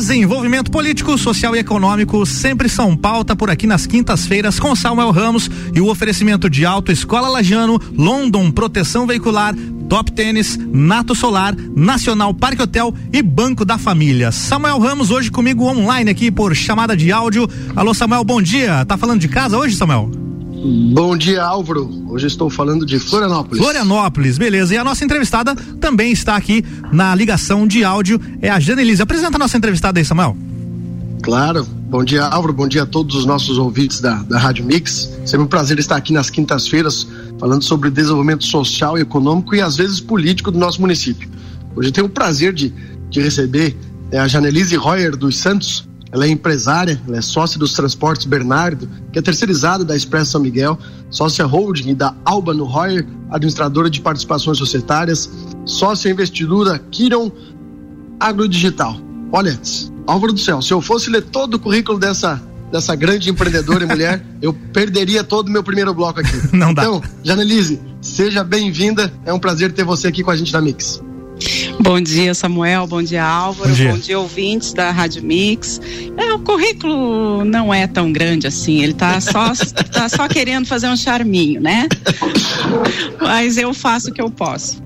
Desenvolvimento 0.00 0.70
político, 0.70 1.18
social 1.18 1.54
e 1.54 1.58
econômico 1.58 2.24
sempre 2.24 2.70
são 2.70 2.96
pauta 2.96 3.36
por 3.36 3.50
aqui 3.50 3.66
nas 3.66 3.86
quintas-feiras 3.86 4.58
com 4.58 4.74
Samuel 4.74 5.10
Ramos 5.10 5.50
e 5.74 5.78
o 5.78 5.90
oferecimento 5.90 6.48
de 6.48 6.64
Auto 6.64 6.90
Escola 6.90 7.28
Lagiano, 7.28 7.78
London 7.94 8.50
Proteção 8.50 9.06
Veicular, 9.06 9.54
Top 9.90 10.10
Tênis, 10.10 10.56
Nato 10.72 11.14
Solar, 11.14 11.54
Nacional 11.76 12.32
Parque 12.32 12.62
Hotel 12.62 12.94
e 13.12 13.20
Banco 13.20 13.62
da 13.62 13.76
Família. 13.76 14.32
Samuel 14.32 14.78
Ramos 14.78 15.10
hoje 15.10 15.30
comigo 15.30 15.66
online 15.66 16.10
aqui 16.10 16.30
por 16.30 16.56
chamada 16.56 16.96
de 16.96 17.12
áudio. 17.12 17.46
Alô 17.76 17.92
Samuel, 17.92 18.24
bom 18.24 18.40
dia. 18.40 18.82
Tá 18.86 18.96
falando 18.96 19.20
de 19.20 19.28
casa 19.28 19.58
hoje, 19.58 19.76
Samuel? 19.76 20.19
Bom 20.62 21.16
dia, 21.16 21.42
Álvaro. 21.42 21.88
Hoje 22.08 22.26
estou 22.26 22.50
falando 22.50 22.84
de 22.84 22.98
Florianópolis. 22.98 23.62
Florianópolis, 23.62 24.36
beleza. 24.36 24.74
E 24.74 24.78
a 24.78 24.84
nossa 24.84 25.02
entrevistada 25.02 25.54
também 25.80 26.12
está 26.12 26.36
aqui 26.36 26.62
na 26.92 27.14
ligação 27.14 27.66
de 27.66 27.82
áudio, 27.82 28.20
é 28.42 28.50
a 28.50 28.60
Janelise. 28.60 29.00
Apresenta 29.00 29.36
a 29.36 29.38
nossa 29.38 29.56
entrevistada 29.56 29.98
aí, 29.98 30.04
Samuel. 30.04 30.36
Claro. 31.22 31.64
Bom 31.64 32.04
dia, 32.04 32.24
Álvaro. 32.24 32.52
Bom 32.52 32.68
dia 32.68 32.82
a 32.82 32.86
todos 32.86 33.16
os 33.16 33.24
nossos 33.24 33.56
ouvintes 33.56 34.00
da, 34.00 34.16
da 34.22 34.38
Rádio 34.38 34.64
Mix. 34.64 35.10
Sempre 35.24 35.46
um 35.46 35.48
prazer 35.48 35.78
estar 35.78 35.96
aqui 35.96 36.12
nas 36.12 36.28
quintas-feiras 36.28 37.06
falando 37.38 37.62
sobre 37.64 37.90
desenvolvimento 37.90 38.44
social 38.44 38.98
e 38.98 39.00
econômico 39.00 39.54
e 39.54 39.62
às 39.62 39.76
vezes 39.76 39.98
político 39.98 40.50
do 40.50 40.58
nosso 40.58 40.80
município. 40.80 41.28
Hoje 41.74 41.90
tenho 41.90 42.06
o 42.06 42.10
prazer 42.10 42.52
de, 42.52 42.72
de 43.08 43.20
receber 43.20 43.76
é, 44.12 44.18
a 44.18 44.28
Janelise 44.28 44.76
Royer 44.76 45.16
dos 45.16 45.38
Santos, 45.38 45.88
ela 46.12 46.26
é 46.26 46.28
empresária, 46.28 47.00
ela 47.06 47.18
é 47.18 47.20
sócia 47.20 47.58
dos 47.58 47.72
Transportes 47.72 48.26
Bernardo, 48.26 48.88
que 49.12 49.18
é 49.18 49.22
terceirizada 49.22 49.84
da 49.84 49.94
Expresso 49.94 50.32
São 50.32 50.40
Miguel, 50.40 50.78
sócia 51.08 51.44
holding 51.44 51.94
da 51.94 52.14
Alba 52.24 52.52
no 52.52 52.64
Royer, 52.64 53.06
administradora 53.30 53.88
de 53.88 54.00
participações 54.00 54.58
societárias, 54.58 55.30
sócia 55.64 56.10
investidora 56.10 56.78
Kiron 56.90 57.30
Agrodigital. 58.18 58.96
Olha, 59.32 59.58
Álvaro 60.06 60.32
do 60.32 60.40
Céu, 60.40 60.60
se 60.60 60.72
eu 60.72 60.80
fosse 60.80 61.08
ler 61.08 61.22
todo 61.22 61.54
o 61.54 61.58
currículo 61.58 61.98
dessa 61.98 62.42
dessa 62.70 62.94
grande 62.94 63.28
empreendedora 63.28 63.82
e 63.82 63.86
mulher, 63.86 64.24
eu 64.40 64.52
perderia 64.52 65.24
todo 65.24 65.48
o 65.48 65.50
meu 65.50 65.62
primeiro 65.62 65.92
bloco 65.92 66.20
aqui. 66.20 66.56
Não 66.56 66.72
dá. 66.72 66.82
Então, 66.82 67.02
Janelise, 67.22 67.80
seja 68.00 68.44
bem-vinda. 68.44 69.12
É 69.24 69.32
um 69.32 69.40
prazer 69.40 69.72
ter 69.72 69.84
você 69.84 70.06
aqui 70.06 70.22
com 70.22 70.30
a 70.30 70.36
gente 70.36 70.52
na 70.52 70.60
Mix. 70.60 71.02
Bom 71.80 72.00
dia, 72.00 72.34
Samuel. 72.34 72.86
Bom 72.86 73.02
dia, 73.02 73.24
Álvaro. 73.24 73.70
Bom 73.70 73.74
dia, 73.74 73.92
Bom 73.92 73.98
dia 73.98 74.18
ouvintes 74.18 74.72
da 74.72 74.90
Rádio 74.90 75.22
Mix. 75.22 75.80
É, 76.16 76.32
o 76.32 76.38
currículo 76.40 77.44
não 77.44 77.72
é 77.72 77.86
tão 77.86 78.12
grande 78.12 78.46
assim. 78.46 78.82
Ele 78.82 78.94
tá 78.94 79.20
só, 79.20 79.52
tá 79.90 80.08
só 80.08 80.28
querendo 80.28 80.66
fazer 80.66 80.88
um 80.88 80.96
charminho, 80.96 81.60
né? 81.60 81.88
Mas 83.20 83.56
eu 83.56 83.72
faço 83.72 84.10
o 84.10 84.12
que 84.12 84.20
eu 84.20 84.30
posso. 84.30 84.82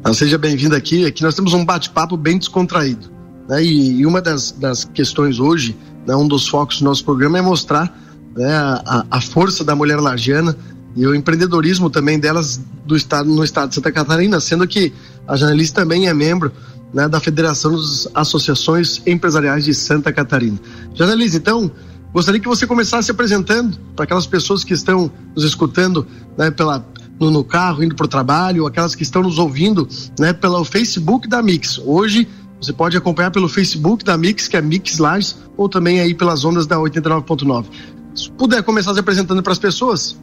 Então, 0.00 0.14
seja 0.14 0.38
bem-vindo 0.38 0.74
aqui. 0.74 1.04
Aqui 1.04 1.22
nós 1.22 1.34
temos 1.34 1.52
um 1.52 1.64
bate-papo 1.64 2.16
bem 2.16 2.38
descontraído. 2.38 3.10
Né? 3.48 3.64
E, 3.64 4.00
e, 4.00 4.06
uma 4.06 4.20
das, 4.20 4.52
das 4.52 4.84
questões 4.84 5.40
hoje, 5.40 5.76
né, 6.06 6.14
um 6.14 6.28
dos 6.28 6.46
focos 6.46 6.78
do 6.78 6.84
nosso 6.84 7.04
programa 7.04 7.38
é 7.38 7.42
mostrar 7.42 7.92
né, 8.36 8.54
a, 8.54 9.04
a 9.10 9.20
força 9.20 9.64
da 9.64 9.74
mulher 9.74 9.96
lagiana 9.96 10.56
e 10.96 11.06
o 11.06 11.14
empreendedorismo 11.14 11.90
também 11.90 12.18
delas 12.18 12.60
do 12.86 12.96
estado 12.96 13.28
no 13.28 13.44
estado 13.44 13.68
de 13.68 13.74
Santa 13.74 13.92
Catarina, 13.92 14.40
sendo 14.40 14.66
que 14.66 14.92
a 15.28 15.36
Janelice 15.36 15.74
também 15.74 16.08
é 16.08 16.14
membro 16.14 16.50
né, 16.92 17.06
da 17.06 17.20
Federação 17.20 17.72
das 17.72 18.08
Associações 18.14 19.02
Empresariais 19.06 19.64
de 19.64 19.74
Santa 19.74 20.10
Catarina. 20.10 20.58
Janelice, 20.94 21.36
então, 21.36 21.70
gostaria 22.12 22.40
que 22.40 22.48
você 22.48 22.66
começasse 22.66 23.06
se 23.06 23.10
apresentando 23.10 23.78
para 23.94 24.04
aquelas 24.04 24.26
pessoas 24.26 24.64
que 24.64 24.72
estão 24.72 25.10
nos 25.36 25.44
escutando 25.44 26.06
né, 26.36 26.50
pela, 26.50 26.84
no, 27.20 27.30
no, 27.30 27.44
carro, 27.44 27.84
indo 27.84 27.94
para 27.94 28.06
o 28.06 28.08
trabalho, 28.08 28.66
aquelas 28.66 28.94
que 28.94 29.02
estão 29.02 29.22
nos 29.22 29.38
ouvindo 29.38 29.86
né, 30.18 30.32
pelo 30.32 30.64
Facebook 30.64 31.28
da 31.28 31.42
Mix. 31.42 31.78
Hoje 31.84 32.26
você 32.60 32.72
pode 32.72 32.96
acompanhar 32.96 33.30
pelo 33.30 33.48
Facebook 33.48 34.04
da 34.04 34.16
Mix, 34.16 34.48
que 34.48 34.56
é 34.56 34.62
Mix 34.62 34.98
Lages, 34.98 35.36
ou 35.56 35.68
também 35.68 36.00
aí 36.00 36.14
pelas 36.14 36.44
ondas 36.44 36.66
da 36.66 36.76
89.9. 36.76 37.66
Se 38.14 38.30
puder 38.32 38.62
começar 38.62 38.94
se 38.94 39.00
apresentando 39.00 39.42
para 39.42 39.52
as 39.52 39.58
pessoas. 39.58 40.16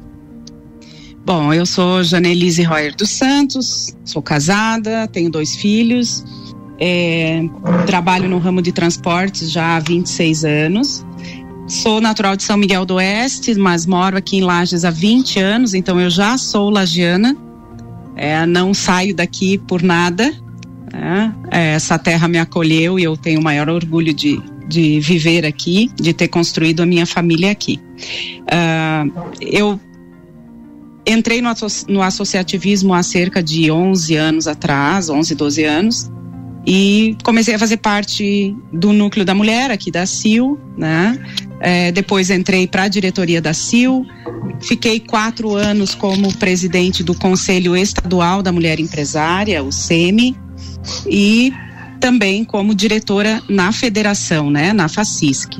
Bom, 1.25 1.51
eu 1.51 1.65
sou 1.65 2.03
Janelise 2.03 2.61
Royer 2.61 2.95
dos 2.95 3.09
Santos, 3.09 3.95
sou 4.05 4.21
casada, 4.21 5.07
tenho 5.07 5.27
dois 5.27 5.55
filhos, 5.55 6.23
é, 6.79 7.41
trabalho 7.87 8.29
no 8.29 8.37
ramo 8.37 8.61
de 8.61 8.71
transportes 8.71 9.49
já 9.51 9.75
há 9.75 9.79
26 9.79 10.45
anos. 10.45 11.03
Sou 11.67 11.99
natural 11.99 12.35
de 12.35 12.43
São 12.43 12.55
Miguel 12.55 12.85
do 12.85 12.95
Oeste, 12.95 13.55
mas 13.55 13.87
moro 13.87 14.15
aqui 14.15 14.37
em 14.37 14.41
Lages 14.41 14.85
há 14.85 14.91
20 14.91 15.39
anos, 15.39 15.73
então 15.73 15.99
eu 15.99 16.11
já 16.11 16.37
sou 16.37 16.69
lagiana. 16.69 17.35
É, 18.15 18.45
não 18.45 18.71
saio 18.71 19.15
daqui 19.15 19.57
por 19.57 19.81
nada. 19.81 20.31
É, 21.51 21.73
essa 21.73 21.97
terra 21.97 22.27
me 22.27 22.37
acolheu 22.37 22.99
e 22.99 23.03
eu 23.03 23.17
tenho 23.17 23.39
o 23.39 23.43
maior 23.43 23.67
orgulho 23.67 24.13
de, 24.13 24.39
de 24.67 24.99
viver 24.99 25.43
aqui, 25.43 25.89
de 25.95 26.13
ter 26.13 26.27
construído 26.27 26.81
a 26.81 26.85
minha 26.85 27.07
família 27.07 27.49
aqui. 27.49 27.79
Uh, 28.41 29.35
eu 29.41 29.79
entrei 31.05 31.41
no, 31.41 31.49
no 31.87 32.01
associativismo 32.01 32.93
há 32.93 33.03
cerca 33.03 33.41
de 33.41 33.69
11 33.69 34.15
anos 34.15 34.47
atrás, 34.47 35.09
11, 35.09 35.35
12 35.35 35.63
anos, 35.63 36.11
e 36.65 37.15
comecei 37.23 37.53
a 37.53 37.59
fazer 37.59 37.77
parte 37.77 38.55
do 38.73 38.91
núcleo 38.91 39.23
da 39.23 39.35
mulher 39.35 39.69
aqui 39.69 39.91
da 39.91 40.05
CIL, 40.05 40.59
né? 40.75 41.17
É, 41.59 41.91
depois 41.91 42.29
entrei 42.29 42.67
para 42.67 42.83
a 42.83 42.87
diretoria 42.87 43.41
da 43.41 43.53
CIL, 43.53 44.05
fiquei 44.61 44.99
quatro 44.99 45.55
anos 45.55 45.93
como 45.93 46.33
presidente 46.37 47.03
do 47.03 47.13
Conselho 47.13 47.77
Estadual 47.77 48.41
da 48.41 48.51
Mulher 48.51 48.79
Empresária, 48.79 49.63
o 49.63 49.71
SEMI, 49.71 50.35
e 51.07 51.53
também 51.99 52.43
como 52.43 52.73
diretora 52.73 53.41
na 53.47 53.71
federação, 53.71 54.49
né, 54.49 54.73
na 54.73 54.87
FACISC. 54.87 55.53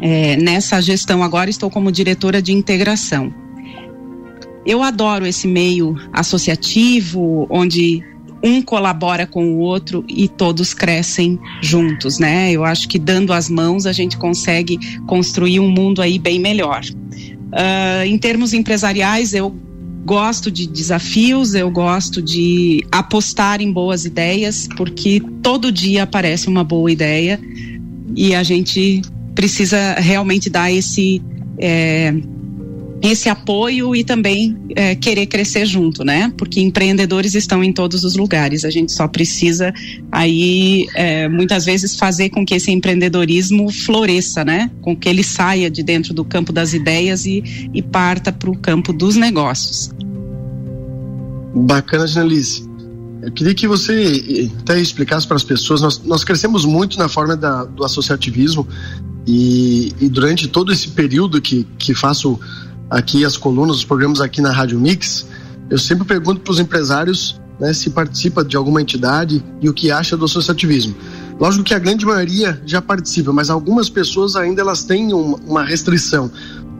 É, 0.00 0.36
nessa 0.36 0.80
gestão 0.80 1.22
agora 1.22 1.50
estou 1.50 1.70
como 1.70 1.90
diretora 1.90 2.40
de 2.40 2.52
integração. 2.52 3.32
Eu 4.66 4.82
adoro 4.82 5.26
esse 5.26 5.46
meio 5.46 5.96
associativo, 6.12 7.46
onde 7.48 8.02
um 8.42 8.60
colabora 8.60 9.26
com 9.26 9.54
o 9.54 9.58
outro 9.58 10.04
e 10.08 10.28
todos 10.28 10.74
crescem 10.74 11.38
juntos, 11.62 12.18
né? 12.18 12.52
Eu 12.52 12.64
acho 12.64 12.88
que 12.88 12.98
dando 12.98 13.32
as 13.32 13.48
mãos 13.48 13.86
a 13.86 13.92
gente 13.92 14.16
consegue 14.16 14.78
construir 15.06 15.60
um 15.60 15.70
mundo 15.70 16.02
aí 16.02 16.18
bem 16.18 16.38
melhor. 16.38 16.82
Uh, 16.84 18.04
em 18.04 18.18
termos 18.18 18.52
empresariais, 18.52 19.32
eu 19.32 19.54
gosto 20.04 20.50
de 20.50 20.66
desafios, 20.68 21.54
eu 21.54 21.70
gosto 21.70 22.22
de 22.22 22.86
apostar 22.92 23.60
em 23.60 23.72
boas 23.72 24.04
ideias, 24.04 24.68
porque 24.76 25.20
todo 25.42 25.72
dia 25.72 26.04
aparece 26.04 26.48
uma 26.48 26.62
boa 26.62 26.90
ideia 26.90 27.40
e 28.14 28.34
a 28.34 28.42
gente 28.42 29.02
precisa 29.34 29.94
realmente 29.94 30.48
dar 30.48 30.70
esse. 30.72 31.20
É, 31.58 32.14
esse 33.02 33.28
apoio 33.28 33.94
e 33.94 34.02
também 34.02 34.56
é, 34.74 34.94
querer 34.94 35.26
crescer 35.26 35.66
junto, 35.66 36.02
né? 36.04 36.32
Porque 36.36 36.60
empreendedores 36.60 37.34
estão 37.34 37.62
em 37.62 37.72
todos 37.72 38.04
os 38.04 38.16
lugares. 38.16 38.64
A 38.64 38.70
gente 38.70 38.92
só 38.92 39.06
precisa 39.06 39.72
aí 40.10 40.86
é, 40.94 41.28
muitas 41.28 41.64
vezes 41.64 41.96
fazer 41.96 42.30
com 42.30 42.44
que 42.44 42.54
esse 42.54 42.70
empreendedorismo 42.70 43.70
floresça, 43.70 44.44
né? 44.44 44.70
Com 44.80 44.96
que 44.96 45.08
ele 45.08 45.22
saia 45.22 45.70
de 45.70 45.82
dentro 45.82 46.14
do 46.14 46.24
campo 46.24 46.52
das 46.52 46.72
ideias 46.72 47.26
e, 47.26 47.68
e 47.72 47.82
parta 47.82 48.32
para 48.32 48.50
o 48.50 48.56
campo 48.56 48.92
dos 48.92 49.16
negócios. 49.16 49.90
Bacana, 51.54 52.06
Janelice. 52.06 52.66
Eu 53.22 53.32
queria 53.32 53.54
que 53.54 53.66
você 53.66 54.50
até 54.60 54.78
explicasse 54.80 55.26
para 55.26 55.36
as 55.36 55.42
pessoas. 55.42 55.80
Nós, 55.80 56.02
nós 56.04 56.22
crescemos 56.22 56.64
muito 56.64 56.98
na 56.98 57.08
forma 57.08 57.36
da, 57.36 57.64
do 57.64 57.84
associativismo 57.84 58.66
e, 59.26 59.92
e 60.00 60.08
durante 60.08 60.46
todo 60.46 60.72
esse 60.72 60.88
período 60.88 61.40
que, 61.40 61.66
que 61.78 61.92
faço 61.94 62.38
aqui 62.90 63.24
as 63.24 63.36
colunas, 63.36 63.76
os 63.76 63.84
programas 63.84 64.20
aqui 64.20 64.40
na 64.40 64.50
Rádio 64.50 64.78
Mix, 64.78 65.26
eu 65.68 65.78
sempre 65.78 66.06
pergunto 66.06 66.40
para 66.40 66.52
os 66.52 66.60
empresários 66.60 67.40
né, 67.58 67.72
se 67.72 67.90
participa 67.90 68.44
de 68.44 68.56
alguma 68.56 68.80
entidade 68.80 69.42
e 69.60 69.68
o 69.68 69.74
que 69.74 69.90
acha 69.90 70.16
do 70.16 70.24
associativismo. 70.24 70.94
Lógico 71.38 71.64
que 71.64 71.74
a 71.74 71.78
grande 71.78 72.06
maioria 72.06 72.60
já 72.64 72.80
participa, 72.80 73.32
mas 73.32 73.50
algumas 73.50 73.90
pessoas 73.90 74.36
ainda 74.36 74.62
elas 74.62 74.84
têm 74.84 75.12
uma 75.12 75.62
restrição. 75.62 76.30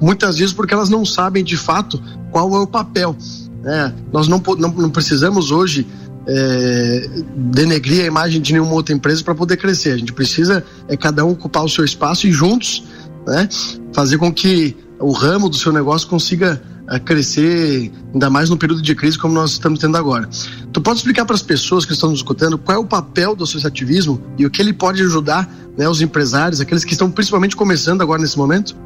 Muitas 0.00 0.38
vezes 0.38 0.52
porque 0.52 0.72
elas 0.72 0.88
não 0.88 1.04
sabem 1.04 1.42
de 1.42 1.56
fato 1.56 2.00
qual 2.30 2.54
é 2.54 2.58
o 2.58 2.66
papel. 2.66 3.16
Né? 3.62 3.92
Nós 4.12 4.28
não, 4.28 4.42
não, 4.58 4.70
não 4.70 4.90
precisamos 4.90 5.50
hoje 5.50 5.86
é, 6.26 7.08
denegrir 7.36 8.04
a 8.04 8.06
imagem 8.06 8.40
de 8.40 8.52
nenhuma 8.52 8.72
outra 8.72 8.94
empresa 8.94 9.22
para 9.22 9.34
poder 9.34 9.56
crescer. 9.56 9.92
A 9.92 9.96
gente 9.96 10.12
precisa 10.12 10.64
é 10.88 10.96
cada 10.96 11.24
um 11.24 11.30
ocupar 11.30 11.64
o 11.64 11.68
seu 11.68 11.84
espaço 11.84 12.26
e 12.26 12.32
juntos 12.32 12.84
né, 13.26 13.48
fazer 13.92 14.18
com 14.18 14.32
que 14.32 14.76
o 14.98 15.12
ramo 15.12 15.48
do 15.48 15.56
seu 15.56 15.72
negócio 15.72 16.08
consiga 16.08 16.62
uh, 16.90 17.00
crescer, 17.00 17.92
ainda 18.12 18.30
mais 18.30 18.48
no 18.48 18.56
período 18.56 18.82
de 18.82 18.94
crise 18.94 19.18
como 19.18 19.34
nós 19.34 19.52
estamos 19.52 19.78
tendo 19.78 19.96
agora. 19.96 20.28
Tu 20.72 20.80
pode 20.80 20.98
explicar 20.98 21.24
para 21.24 21.34
as 21.34 21.42
pessoas 21.42 21.84
que 21.84 21.92
estão 21.92 22.10
nos 22.10 22.20
escutando 22.20 22.58
qual 22.58 22.76
é 22.76 22.80
o 22.80 22.86
papel 22.86 23.34
do 23.34 23.44
associativismo 23.44 24.20
e 24.38 24.46
o 24.46 24.50
que 24.50 24.60
ele 24.60 24.72
pode 24.72 25.02
ajudar 25.02 25.48
né, 25.76 25.88
os 25.88 26.00
empresários, 26.00 26.60
aqueles 26.60 26.84
que 26.84 26.92
estão 26.92 27.10
principalmente 27.10 27.54
começando 27.54 28.02
agora 28.02 28.20
nesse 28.20 28.38
momento? 28.38 28.76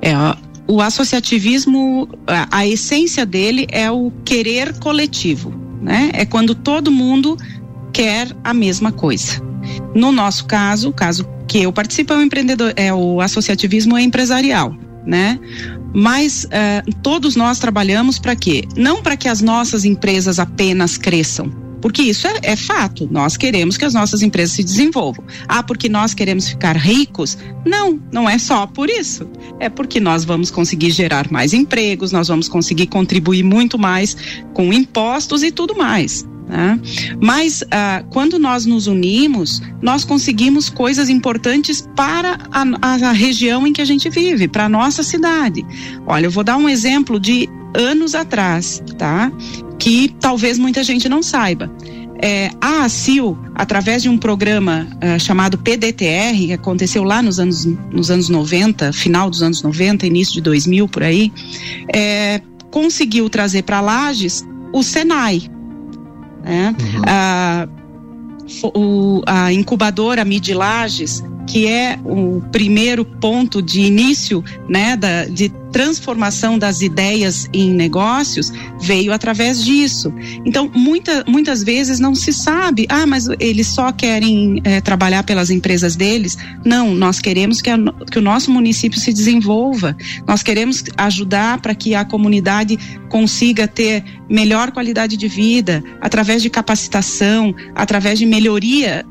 É, 0.00 0.14
o 0.66 0.82
associativismo, 0.82 2.08
a, 2.26 2.58
a 2.58 2.66
essência 2.66 3.24
dele 3.24 3.66
é 3.70 3.90
o 3.90 4.12
querer 4.24 4.78
coletivo, 4.78 5.52
né? 5.80 6.10
É 6.12 6.26
quando 6.26 6.54
todo 6.54 6.90
mundo 6.90 7.36
quer 7.92 8.28
a 8.44 8.52
mesma 8.52 8.92
coisa. 8.92 9.42
No 9.94 10.12
nosso 10.12 10.44
caso, 10.44 10.90
o 10.90 10.92
caso 10.92 11.26
que 11.48 11.62
eu 11.62 11.72
participo 11.72 12.12
é 12.12 12.18
o 12.18 12.22
empreendedor, 12.22 12.72
é 12.76 12.92
o 12.92 13.20
associativismo 13.20 13.98
empresarial, 13.98 14.76
né? 15.06 15.38
Mas 15.94 16.44
uh, 16.44 16.94
todos 17.02 17.36
nós 17.36 17.58
trabalhamos 17.58 18.18
para 18.18 18.36
quê? 18.36 18.64
Não 18.76 19.02
para 19.02 19.16
que 19.16 19.28
as 19.28 19.40
nossas 19.40 19.84
empresas 19.84 20.38
apenas 20.38 20.98
cresçam, 20.98 21.50
porque 21.80 22.02
isso 22.02 22.26
é, 22.26 22.38
é, 22.42 22.56
fato. 22.56 23.08
Nós 23.10 23.36
queremos 23.36 23.76
que 23.76 23.84
as 23.84 23.94
nossas 23.94 24.22
empresas 24.22 24.54
se 24.54 24.64
desenvolvam. 24.64 25.24
Ah, 25.46 25.62
porque 25.62 25.88
nós 25.88 26.14
queremos 26.14 26.48
ficar 26.48 26.76
ricos? 26.76 27.38
Não, 27.64 27.98
não 28.12 28.28
é 28.28 28.38
só 28.38 28.66
por 28.66 28.90
isso. 28.90 29.28
É 29.60 29.68
porque 29.68 30.00
nós 30.00 30.24
vamos 30.24 30.50
conseguir 30.50 30.90
gerar 30.90 31.30
mais 31.30 31.52
empregos, 31.52 32.12
nós 32.12 32.28
vamos 32.28 32.48
conseguir 32.48 32.86
contribuir 32.86 33.42
muito 33.42 33.78
mais 33.78 34.16
com 34.52 34.72
impostos 34.72 35.42
e 35.42 35.50
tudo 35.50 35.76
mais. 35.76 36.26
Né? 36.48 36.80
Mas 37.20 37.62
ah, 37.70 38.02
quando 38.10 38.38
nós 38.38 38.64
nos 38.64 38.86
unimos, 38.86 39.60
nós 39.82 40.04
conseguimos 40.04 40.70
coisas 40.70 41.08
importantes 41.10 41.86
para 41.94 42.38
a, 42.50 42.62
a, 42.80 43.10
a 43.10 43.12
região 43.12 43.66
em 43.66 43.72
que 43.72 43.82
a 43.82 43.84
gente 43.84 44.08
vive, 44.08 44.48
para 44.48 44.64
a 44.64 44.68
nossa 44.68 45.02
cidade. 45.02 45.64
Olha, 46.06 46.26
eu 46.26 46.30
vou 46.30 46.42
dar 46.42 46.56
um 46.56 46.68
exemplo 46.68 47.20
de 47.20 47.48
anos 47.74 48.14
atrás, 48.14 48.82
tá? 48.96 49.30
Que 49.78 50.14
talvez 50.20 50.58
muita 50.58 50.82
gente 50.82 51.08
não 51.08 51.22
saiba. 51.22 51.70
É, 52.20 52.50
a 52.60 52.84
ACIL, 52.84 53.38
através 53.54 54.02
de 54.02 54.08
um 54.08 54.18
programa 54.18 54.88
uh, 54.94 55.20
chamado 55.20 55.56
PDTR, 55.56 56.34
que 56.34 56.52
aconteceu 56.52 57.04
lá 57.04 57.22
nos 57.22 57.38
anos, 57.38 57.64
nos 57.92 58.10
anos 58.10 58.28
90, 58.28 58.92
final 58.92 59.30
dos 59.30 59.40
anos 59.40 59.62
90, 59.62 60.04
início 60.04 60.34
de 60.34 60.40
2000, 60.40 60.88
por 60.88 61.04
aí, 61.04 61.32
é, 61.94 62.40
conseguiu 62.72 63.30
trazer 63.30 63.62
para 63.62 63.80
Lages 63.80 64.44
o 64.72 64.82
Senai, 64.82 65.48
né? 66.48 66.74
Uhum. 66.80 67.02
A, 67.06 67.68
o, 68.74 69.22
a 69.26 69.52
incubadora 69.52 70.24
Midilages, 70.24 71.22
que 71.46 71.66
é 71.66 71.98
o 72.04 72.42
primeiro 72.50 73.04
ponto 73.04 73.60
de 73.62 73.82
início 73.82 74.42
né, 74.68 74.96
da, 74.96 75.26
de 75.26 75.50
transformação 75.72 76.58
das 76.58 76.80
ideias 76.80 77.48
em 77.52 77.70
negócios 77.70 78.52
veio 78.80 79.12
através 79.12 79.64
disso. 79.64 80.12
Então, 80.44 80.70
muita, 80.74 81.24
muitas 81.26 81.62
vezes 81.62 81.98
não 81.98 82.14
se 82.14 82.32
sabe, 82.32 82.86
ah, 82.88 83.06
mas 83.06 83.26
eles 83.38 83.66
só 83.66 83.92
querem 83.92 84.60
é, 84.64 84.80
trabalhar 84.80 85.22
pelas 85.22 85.50
empresas 85.50 85.96
deles. 85.96 86.36
Não, 86.64 86.94
nós 86.94 87.18
queremos 87.18 87.60
que, 87.60 87.70
a, 87.70 87.76
que 88.10 88.18
o 88.18 88.22
nosso 88.22 88.50
município 88.50 88.98
se 88.98 89.12
desenvolva, 89.12 89.96
nós 90.26 90.42
queremos 90.42 90.82
ajudar 90.96 91.60
para 91.60 91.74
que 91.74 91.94
a 91.94 92.04
comunidade 92.04 92.78
consiga 93.08 93.66
ter 93.66 94.04
melhor 94.28 94.70
qualidade 94.70 95.16
de 95.16 95.28
vida 95.28 95.82
através 96.00 96.42
de 96.42 96.50
capacitação, 96.50 97.54
através 97.74 98.18
de 98.18 98.26
melhoria 98.26 99.04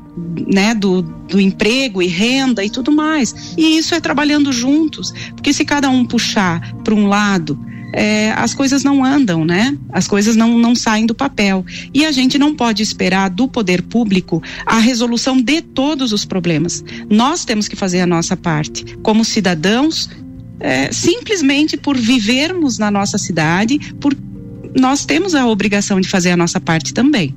né, 0.52 0.74
do, 0.74 1.02
do 1.02 1.40
emprego 1.40 2.02
e 2.02 2.06
renda 2.06 2.64
e 2.64 2.70
tudo 2.70 2.90
mais. 2.90 3.54
E 3.56 3.76
isso 3.76 3.94
é 3.94 4.00
trabalhando 4.00 4.52
juntos, 4.52 5.12
porque 5.34 5.52
se 5.52 5.64
cada 5.64 5.88
um 5.88 6.04
puxar 6.04 6.47
para 6.82 6.94
um 6.94 7.06
lado, 7.06 7.58
é, 7.92 8.32
as 8.32 8.54
coisas 8.54 8.84
não 8.84 9.04
andam, 9.04 9.44
né? 9.44 9.76
As 9.90 10.06
coisas 10.06 10.36
não, 10.36 10.58
não 10.58 10.74
saem 10.74 11.06
do 11.06 11.14
papel. 11.14 11.64
E 11.92 12.04
a 12.04 12.12
gente 12.12 12.38
não 12.38 12.54
pode 12.54 12.82
esperar 12.82 13.30
do 13.30 13.48
poder 13.48 13.82
público 13.82 14.42
a 14.66 14.78
resolução 14.78 15.40
de 15.40 15.62
todos 15.62 16.12
os 16.12 16.24
problemas. 16.24 16.84
Nós 17.08 17.44
temos 17.44 17.66
que 17.66 17.76
fazer 17.76 18.00
a 18.00 18.06
nossa 18.06 18.36
parte. 18.36 18.84
Como 19.02 19.24
cidadãos, 19.24 20.10
é, 20.60 20.92
simplesmente 20.92 21.76
por 21.76 21.96
vivermos 21.96 22.78
na 22.78 22.90
nossa 22.90 23.16
cidade, 23.16 23.78
por 24.00 24.14
nós 24.78 25.06
temos 25.06 25.34
a 25.34 25.46
obrigação 25.46 26.00
de 26.00 26.08
fazer 26.08 26.30
a 26.30 26.36
nossa 26.36 26.60
parte 26.60 26.92
também. 26.92 27.34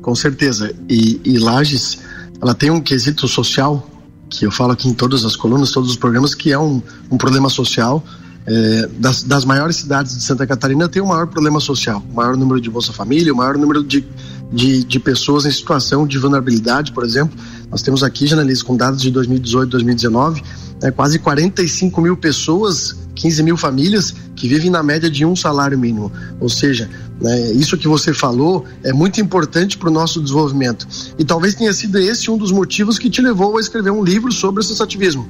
Com 0.00 0.14
certeza. 0.14 0.74
E, 0.88 1.20
e 1.24 1.38
Lages, 1.38 1.98
ela 2.40 2.54
tem 2.54 2.70
um 2.70 2.80
quesito 2.80 3.26
social, 3.26 3.90
que 4.38 4.46
eu 4.46 4.50
falo 4.50 4.72
aqui 4.72 4.88
em 4.88 4.94
todas 4.94 5.24
as 5.24 5.36
colunas, 5.36 5.70
todos 5.70 5.90
os 5.90 5.96
programas, 5.96 6.34
que 6.34 6.52
é 6.52 6.58
um, 6.58 6.82
um 7.10 7.16
problema 7.16 7.48
social. 7.48 8.04
É, 8.46 8.88
das, 8.98 9.22
das 9.22 9.42
maiores 9.44 9.76
cidades 9.76 10.14
de 10.16 10.22
Santa 10.22 10.46
Catarina 10.46 10.86
tem 10.86 11.00
o 11.00 11.06
maior 11.06 11.26
problema 11.26 11.60
social, 11.60 12.04
o 12.10 12.14
maior 12.14 12.36
número 12.36 12.60
de 12.60 12.68
Bolsa 12.68 12.92
Família, 12.92 13.32
o 13.32 13.36
maior 13.36 13.56
número 13.56 13.82
de, 13.82 14.04
de, 14.52 14.84
de 14.84 15.00
pessoas 15.00 15.46
em 15.46 15.50
situação 15.50 16.06
de 16.06 16.18
vulnerabilidade, 16.18 16.92
por 16.92 17.04
exemplo. 17.04 17.34
Nós 17.70 17.80
temos 17.80 18.02
aqui, 18.02 18.26
Janelise, 18.26 18.62
com 18.62 18.76
dados 18.76 19.00
de 19.00 19.10
2018 19.10 19.70
2019, 19.70 20.42
é, 20.82 20.90
quase 20.90 21.18
45 21.18 21.98
mil 22.02 22.16
pessoas, 22.18 22.94
15 23.14 23.42
mil 23.42 23.56
famílias 23.56 24.14
que 24.36 24.46
vivem 24.46 24.70
na 24.70 24.82
média 24.82 25.08
de 25.08 25.24
um 25.24 25.34
salário 25.34 25.78
mínimo. 25.78 26.12
Ou 26.38 26.50
seja, 26.50 26.90
né, 27.20 27.52
isso 27.52 27.76
que 27.76 27.86
você 27.86 28.12
falou 28.12 28.64
é 28.82 28.92
muito 28.92 29.20
importante 29.20 29.78
para 29.78 29.88
o 29.88 29.92
nosso 29.92 30.20
desenvolvimento. 30.20 30.86
E 31.18 31.24
talvez 31.24 31.54
tenha 31.54 31.72
sido 31.72 31.98
esse 31.98 32.30
um 32.30 32.36
dos 32.36 32.50
motivos 32.50 32.98
que 32.98 33.08
te 33.08 33.22
levou 33.22 33.56
a 33.56 33.60
escrever 33.60 33.90
um 33.90 34.02
livro 34.02 34.32
sobre 34.32 34.60
associativismo. 34.60 35.28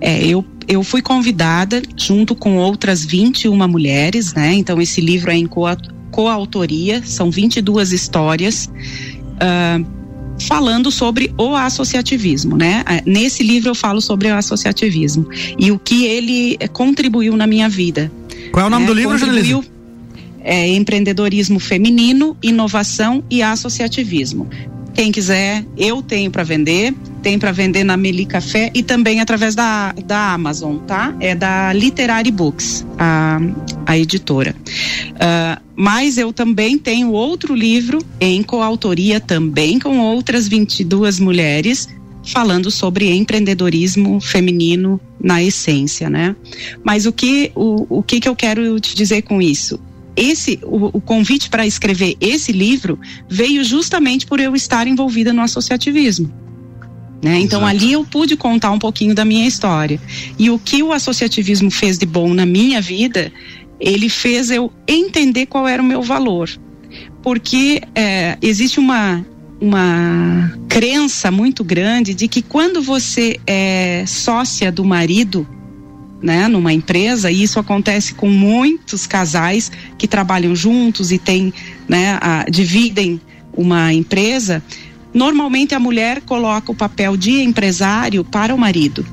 É, 0.00 0.24
eu, 0.24 0.44
eu 0.66 0.82
fui 0.82 1.02
convidada 1.02 1.82
junto 1.96 2.34
com 2.34 2.56
outras 2.56 3.04
21 3.04 3.68
mulheres, 3.68 4.32
né? 4.32 4.54
Então 4.54 4.80
esse 4.80 5.00
livro 5.00 5.30
é 5.30 5.36
em 5.36 5.48
coautoria, 6.10 7.02
são 7.04 7.30
22 7.30 7.92
histórias. 7.92 8.66
Uh, 8.66 9.98
falando 10.46 10.90
sobre 10.90 11.32
o 11.36 11.54
associativismo, 11.54 12.56
né? 12.56 12.84
É, 12.86 13.02
nesse 13.04 13.42
livro 13.42 13.70
eu 13.70 13.74
falo 13.74 14.00
sobre 14.00 14.28
o 14.28 14.36
associativismo 14.36 15.28
e 15.58 15.72
o 15.72 15.78
que 15.78 16.06
ele 16.06 16.56
é, 16.60 16.68
contribuiu 16.68 17.36
na 17.36 17.46
minha 17.46 17.68
vida. 17.68 18.10
Qual 18.52 18.64
é 18.64 18.66
o 18.68 18.70
nome 18.70 18.84
é, 18.84 18.86
do 18.86 18.94
livro, 18.94 19.18
Janelise? 19.18 19.77
É 20.42 20.68
empreendedorismo 20.68 21.58
feminino, 21.58 22.36
inovação 22.42 23.22
e 23.30 23.42
associativismo. 23.42 24.48
Quem 24.98 25.12
quiser, 25.12 25.64
eu 25.76 26.02
tenho 26.02 26.28
para 26.28 26.42
vender, 26.42 26.92
tem 27.22 27.38
para 27.38 27.52
vender 27.52 27.84
na 27.84 27.96
Meli 27.96 28.26
Café 28.26 28.68
e 28.74 28.82
também 28.82 29.20
através 29.20 29.54
da, 29.54 29.92
da 29.92 30.32
Amazon, 30.32 30.78
tá? 30.78 31.14
É 31.20 31.36
da 31.36 31.72
Literary 31.72 32.32
Books, 32.32 32.84
a, 32.98 33.38
a 33.86 33.96
editora. 33.96 34.56
Uh, 35.12 35.62
mas 35.76 36.18
eu 36.18 36.32
também 36.32 36.76
tenho 36.76 37.12
outro 37.12 37.54
livro 37.54 38.00
em 38.20 38.42
coautoria 38.42 39.20
também 39.20 39.78
com 39.78 40.00
outras 40.00 40.48
22 40.48 41.20
mulheres 41.20 41.88
falando 42.24 42.70
sobre 42.70 43.08
empreendedorismo 43.10 44.20
feminino 44.20 45.00
na 45.20 45.42
essência, 45.42 46.10
né? 46.10 46.34
Mas 46.82 47.06
o 47.06 47.12
que 47.12 47.52
o, 47.54 47.98
o 47.98 48.02
que, 48.02 48.18
que 48.18 48.28
eu 48.28 48.34
quero 48.34 48.78
te 48.80 48.94
dizer 48.94 49.22
com 49.22 49.40
isso? 49.40 49.78
Esse 50.18 50.58
o, 50.64 50.96
o 50.96 51.00
convite 51.00 51.48
para 51.48 51.66
escrever 51.66 52.16
esse 52.20 52.50
livro 52.50 52.98
veio 53.28 53.62
justamente 53.62 54.26
por 54.26 54.40
eu 54.40 54.54
estar 54.56 54.86
envolvida 54.86 55.32
no 55.32 55.40
associativismo. 55.40 56.32
Né? 57.22 57.38
Então 57.40 57.66
ali 57.66 57.92
eu 57.92 58.04
pude 58.04 58.36
contar 58.36 58.70
um 58.70 58.78
pouquinho 58.78 59.14
da 59.14 59.24
minha 59.24 59.46
história. 59.46 60.00
E 60.38 60.50
o 60.50 60.58
que 60.58 60.82
o 60.82 60.92
associativismo 60.92 61.70
fez 61.70 61.98
de 61.98 62.06
bom 62.06 62.32
na 62.34 62.46
minha 62.46 62.80
vida, 62.80 63.32
ele 63.80 64.08
fez 64.08 64.50
eu 64.50 64.72
entender 64.86 65.46
qual 65.46 65.66
era 65.66 65.82
o 65.82 65.86
meu 65.86 66.02
valor. 66.02 66.48
Porque 67.22 67.82
é, 67.94 68.38
existe 68.40 68.78
uma, 68.78 69.24
uma 69.60 70.52
crença 70.68 71.30
muito 71.30 71.64
grande 71.64 72.14
de 72.14 72.28
que 72.28 72.40
quando 72.40 72.80
você 72.80 73.38
é 73.46 74.04
sócia 74.06 74.70
do 74.70 74.84
marido, 74.84 75.46
né, 76.20 76.48
numa 76.48 76.72
empresa, 76.72 77.30
e 77.30 77.42
isso 77.42 77.58
acontece 77.58 78.14
com 78.14 78.28
muitos 78.28 79.06
casais 79.06 79.70
que 79.96 80.08
trabalham 80.08 80.54
juntos 80.54 81.12
e 81.12 81.18
têm, 81.18 81.52
né, 81.88 82.18
a, 82.20 82.44
dividem 82.50 83.20
uma 83.52 83.92
empresa, 83.92 84.62
normalmente 85.12 85.74
a 85.74 85.80
mulher 85.80 86.20
coloca 86.22 86.70
o 86.70 86.74
papel 86.74 87.16
de 87.16 87.40
empresário 87.42 88.24
para 88.24 88.54
o 88.54 88.58
marido 88.58 89.04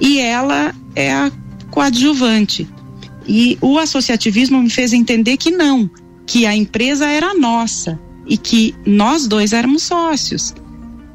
e 0.00 0.18
ela 0.18 0.74
é 0.94 1.12
a 1.12 1.30
coadjuvante. 1.70 2.68
E 3.26 3.58
o 3.60 3.78
associativismo 3.78 4.62
me 4.62 4.70
fez 4.70 4.92
entender 4.92 5.36
que 5.36 5.50
não, 5.50 5.88
que 6.26 6.46
a 6.46 6.56
empresa 6.56 7.06
era 7.06 7.34
nossa 7.34 7.98
e 8.26 8.36
que 8.36 8.74
nós 8.86 9.26
dois 9.26 9.52
éramos 9.52 9.82
sócios. 9.82 10.54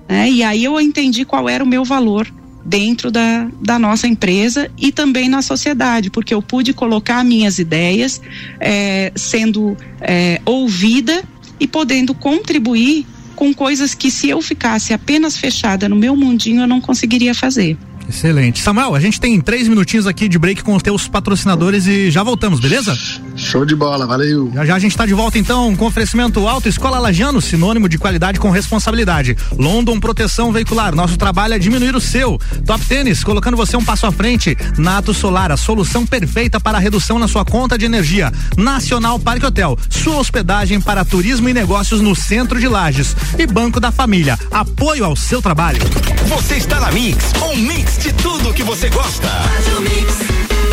Né? 0.07 0.29
E 0.29 0.43
aí 0.43 0.63
eu 0.63 0.79
entendi 0.79 1.25
qual 1.25 1.49
era 1.49 1.63
o 1.63 1.67
meu 1.67 1.83
valor 1.83 2.31
dentro 2.65 3.11
da, 3.11 3.47
da 3.61 3.77
nossa 3.77 4.07
empresa 4.07 4.69
e 4.77 4.91
também 4.91 5.27
na 5.27 5.41
sociedade, 5.41 6.09
porque 6.09 6.33
eu 6.33 6.41
pude 6.41 6.73
colocar 6.73 7.23
minhas 7.23 7.59
ideias 7.59 8.21
é, 8.59 9.11
sendo 9.15 9.75
é, 10.01 10.41
ouvida 10.45 11.23
e 11.59 11.67
podendo 11.67 12.13
contribuir 12.13 13.05
com 13.35 13.53
coisas 13.53 13.93
que 13.93 14.09
se 14.09 14.29
eu 14.29 14.41
ficasse 14.41 14.93
apenas 14.93 15.37
fechada 15.37 15.89
no 15.89 15.95
meu 15.95 16.15
mundinho 16.15 16.61
eu 16.61 16.67
não 16.67 16.79
conseguiria 16.79 17.33
fazer. 17.33 17.77
Excelente. 18.07 18.59
Samuel, 18.59 18.95
a 18.95 18.99
gente 18.99 19.19
tem 19.19 19.39
três 19.39 19.67
minutinhos 19.67 20.07
aqui 20.07 20.27
de 20.27 20.37
break 20.37 20.63
com 20.63 20.75
os 20.75 20.83
teus 20.83 21.07
patrocinadores 21.07 21.87
e 21.87 22.11
já 22.11 22.21
voltamos, 22.21 22.59
beleza? 22.59 22.97
Show 23.43 23.65
de 23.65 23.75
bola, 23.75 24.07
valeu. 24.07 24.51
Já 24.53 24.65
já 24.65 24.75
a 24.75 24.79
gente 24.79 24.91
está 24.91 25.05
de 25.05 25.13
volta 25.13 25.37
então 25.37 25.75
com 25.75 25.85
oferecimento 25.85 26.47
Alto 26.47 26.67
Escola 26.67 26.97
Lajano, 26.97 27.41
sinônimo 27.41 27.87
de 27.87 27.97
qualidade 27.97 28.39
com 28.39 28.49
responsabilidade. 28.49 29.37
London 29.57 29.99
Proteção 29.99 30.51
Veicular, 30.51 30.95
nosso 30.95 31.17
trabalho 31.17 31.53
é 31.53 31.59
diminuir 31.59 31.95
o 31.95 32.01
seu. 32.01 32.39
Top 32.65 32.83
Tênis, 32.85 33.23
colocando 33.23 33.57
você 33.57 33.77
um 33.77 33.83
passo 33.83 34.07
à 34.07 34.11
frente. 34.11 34.57
Nato 34.77 35.13
Solar, 35.13 35.51
a 35.51 35.57
solução 35.57 36.05
perfeita 36.05 36.59
para 36.59 36.77
a 36.77 36.81
redução 36.81 37.19
na 37.19 37.27
sua 37.27 37.45
conta 37.45 37.77
de 37.77 37.85
energia. 37.85 38.31
Nacional 38.57 39.19
Parque 39.19 39.45
Hotel, 39.45 39.77
sua 39.89 40.17
hospedagem 40.17 40.81
para 40.81 41.05
turismo 41.05 41.49
e 41.49 41.53
negócios 41.53 42.01
no 42.01 42.15
centro 42.15 42.59
de 42.59 42.67
Lages. 42.67 43.15
E 43.37 43.45
Banco 43.45 43.79
da 43.79 43.91
Família, 43.91 44.39
apoio 44.51 45.05
ao 45.05 45.15
seu 45.15 45.41
trabalho. 45.41 45.81
Você 46.27 46.55
está 46.55 46.79
na 46.79 46.91
Mix, 46.91 47.31
um 47.51 47.57
mix 47.57 47.97
de 47.99 48.13
tudo 48.13 48.53
que 48.53 48.63
você 48.63 48.89
gosta. 48.89 49.27
Faz 49.27 49.77
o 49.77 49.81
mix. 49.81 50.72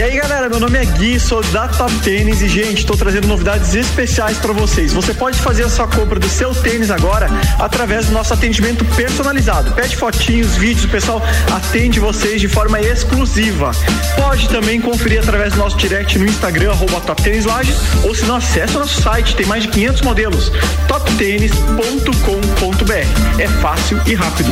E 0.00 0.02
aí 0.02 0.16
galera, 0.16 0.48
meu 0.48 0.58
nome 0.58 0.78
é 0.78 0.84
Gui, 0.86 1.20
sou 1.20 1.42
da 1.52 1.68
Top 1.68 1.92
Tênis 1.96 2.40
e 2.40 2.48
gente, 2.48 2.78
estou 2.78 2.96
trazendo 2.96 3.28
novidades 3.28 3.74
especiais 3.74 4.38
para 4.38 4.50
vocês. 4.50 4.94
Você 4.94 5.12
pode 5.12 5.38
fazer 5.38 5.64
a 5.64 5.68
sua 5.68 5.86
compra 5.86 6.18
do 6.18 6.26
seu 6.26 6.54
tênis 6.54 6.90
agora 6.90 7.28
através 7.58 8.06
do 8.06 8.12
nosso 8.12 8.32
atendimento 8.32 8.82
personalizado. 8.96 9.72
Pede 9.72 9.98
fotinhos, 9.98 10.56
vídeos, 10.56 10.86
o 10.86 10.88
pessoal 10.88 11.22
atende 11.52 12.00
vocês 12.00 12.40
de 12.40 12.48
forma 12.48 12.80
exclusiva. 12.80 13.72
Pode 14.16 14.48
também 14.48 14.80
conferir 14.80 15.20
através 15.20 15.52
do 15.52 15.58
nosso 15.58 15.76
direct 15.76 16.18
no 16.18 16.24
Instagram, 16.24 16.70
arroba 16.70 17.02
Top 17.02 17.22
Tênis 17.22 17.44
Lages, 17.44 17.76
ou 18.02 18.14
se 18.14 18.24
não, 18.24 18.36
acessa 18.36 18.78
o 18.78 18.80
nosso 18.80 19.02
site, 19.02 19.36
tem 19.36 19.44
mais 19.44 19.64
de 19.64 19.68
500 19.68 20.00
modelos, 20.00 20.50
toptênis.com.br. 20.88 23.38
É 23.38 23.48
fácil 23.48 24.00
e 24.06 24.14
rápido. 24.14 24.50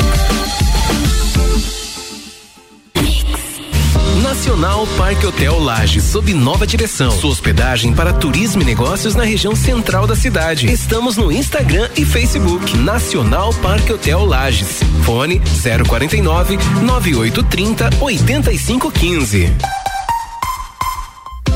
Nacional 4.22 4.84
Parque 4.96 5.24
Hotel 5.24 5.58
Lages, 5.60 6.02
sob 6.02 6.34
nova 6.34 6.66
direção. 6.66 7.10
Sua 7.12 7.30
hospedagem 7.30 7.92
para 7.92 8.12
turismo 8.12 8.62
e 8.62 8.64
negócios 8.64 9.14
na 9.14 9.22
região 9.22 9.54
central 9.54 10.06
da 10.06 10.16
cidade. 10.16 10.70
Estamos 10.70 11.16
no 11.16 11.30
Instagram 11.30 11.88
e 11.96 12.04
Facebook. 12.04 12.76
Nacional 12.78 13.54
Parque 13.62 13.92
Hotel 13.92 14.24
Lages. 14.24 14.80
Fone 15.04 15.40
049 15.86 16.58
9830 16.82 17.90
8515. 18.00 19.87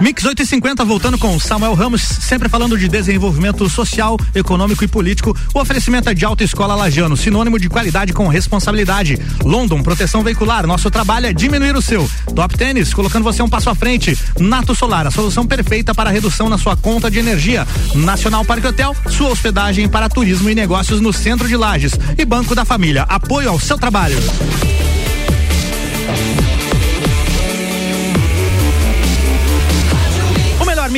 Mix 0.00 0.24
850 0.24 0.84
voltando 0.84 1.18
com 1.18 1.40
Samuel 1.40 1.74
Ramos, 1.74 2.02
sempre 2.02 2.48
falando 2.48 2.78
de 2.78 2.88
desenvolvimento 2.88 3.68
social, 3.68 4.16
econômico 4.32 4.84
e 4.84 4.88
político. 4.88 5.36
O 5.52 5.58
oferecimento 5.58 6.08
é 6.08 6.14
de 6.14 6.24
autoescola 6.24 6.76
Lajano, 6.76 7.16
sinônimo 7.16 7.58
de 7.58 7.68
qualidade 7.68 8.12
com 8.12 8.28
responsabilidade. 8.28 9.18
London, 9.44 9.82
proteção 9.82 10.22
veicular. 10.22 10.68
Nosso 10.68 10.88
trabalho 10.88 11.26
é 11.26 11.32
diminuir 11.32 11.74
o 11.74 11.82
seu. 11.82 12.08
Top 12.32 12.56
Tênis, 12.56 12.94
colocando 12.94 13.24
você 13.24 13.42
um 13.42 13.48
passo 13.48 13.70
à 13.70 13.74
frente. 13.74 14.16
Nato 14.38 14.72
Solar, 14.72 15.04
a 15.04 15.10
solução 15.10 15.44
perfeita 15.44 15.92
para 15.92 16.10
redução 16.10 16.48
na 16.48 16.58
sua 16.58 16.76
conta 16.76 17.10
de 17.10 17.18
energia. 17.18 17.66
Nacional 17.96 18.44
Parque 18.44 18.68
Hotel, 18.68 18.94
sua 19.08 19.30
hospedagem 19.30 19.88
para 19.88 20.08
turismo 20.08 20.48
e 20.48 20.54
negócios 20.54 21.00
no 21.00 21.12
centro 21.12 21.48
de 21.48 21.56
Lages. 21.56 21.98
E 22.16 22.24
Banco 22.24 22.54
da 22.54 22.64
Família, 22.64 23.02
apoio 23.02 23.50
ao 23.50 23.58
seu 23.58 23.76
trabalho. 23.76 24.18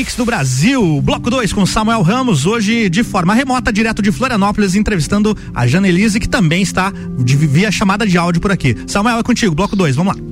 Mix 0.00 0.16
do 0.16 0.24
Brasil. 0.24 1.02
Bloco 1.02 1.28
2 1.28 1.52
com 1.52 1.66
Samuel 1.66 2.00
Ramos, 2.00 2.46
hoje 2.46 2.88
de 2.88 3.04
forma 3.04 3.34
remota, 3.34 3.70
direto 3.70 4.00
de 4.00 4.10
Florianópolis, 4.10 4.74
entrevistando 4.74 5.36
a 5.54 5.66
Janelise, 5.66 6.18
que 6.18 6.26
também 6.26 6.62
está 6.62 6.90
de, 7.18 7.36
via 7.36 7.70
chamada 7.70 8.06
de 8.06 8.16
áudio 8.16 8.40
por 8.40 8.50
aqui. 8.50 8.74
Samuel, 8.86 9.18
é 9.18 9.22
contigo, 9.22 9.54
bloco 9.54 9.76
2, 9.76 9.96
vamos 9.96 10.16
lá. 10.16 10.22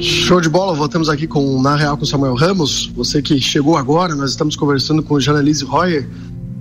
Show 0.00 0.40
de 0.40 0.48
bola, 0.48 0.76
voltamos 0.76 1.08
aqui 1.08 1.26
com 1.26 1.60
Na 1.60 1.74
Real 1.74 1.96
com 1.96 2.04
Samuel 2.04 2.36
Ramos. 2.36 2.92
Você 2.94 3.20
que 3.20 3.40
chegou 3.40 3.76
agora, 3.76 4.14
nós 4.14 4.30
estamos 4.30 4.54
conversando 4.54 5.02
com 5.02 5.18
Janelise 5.18 5.64
Royer, 5.64 6.08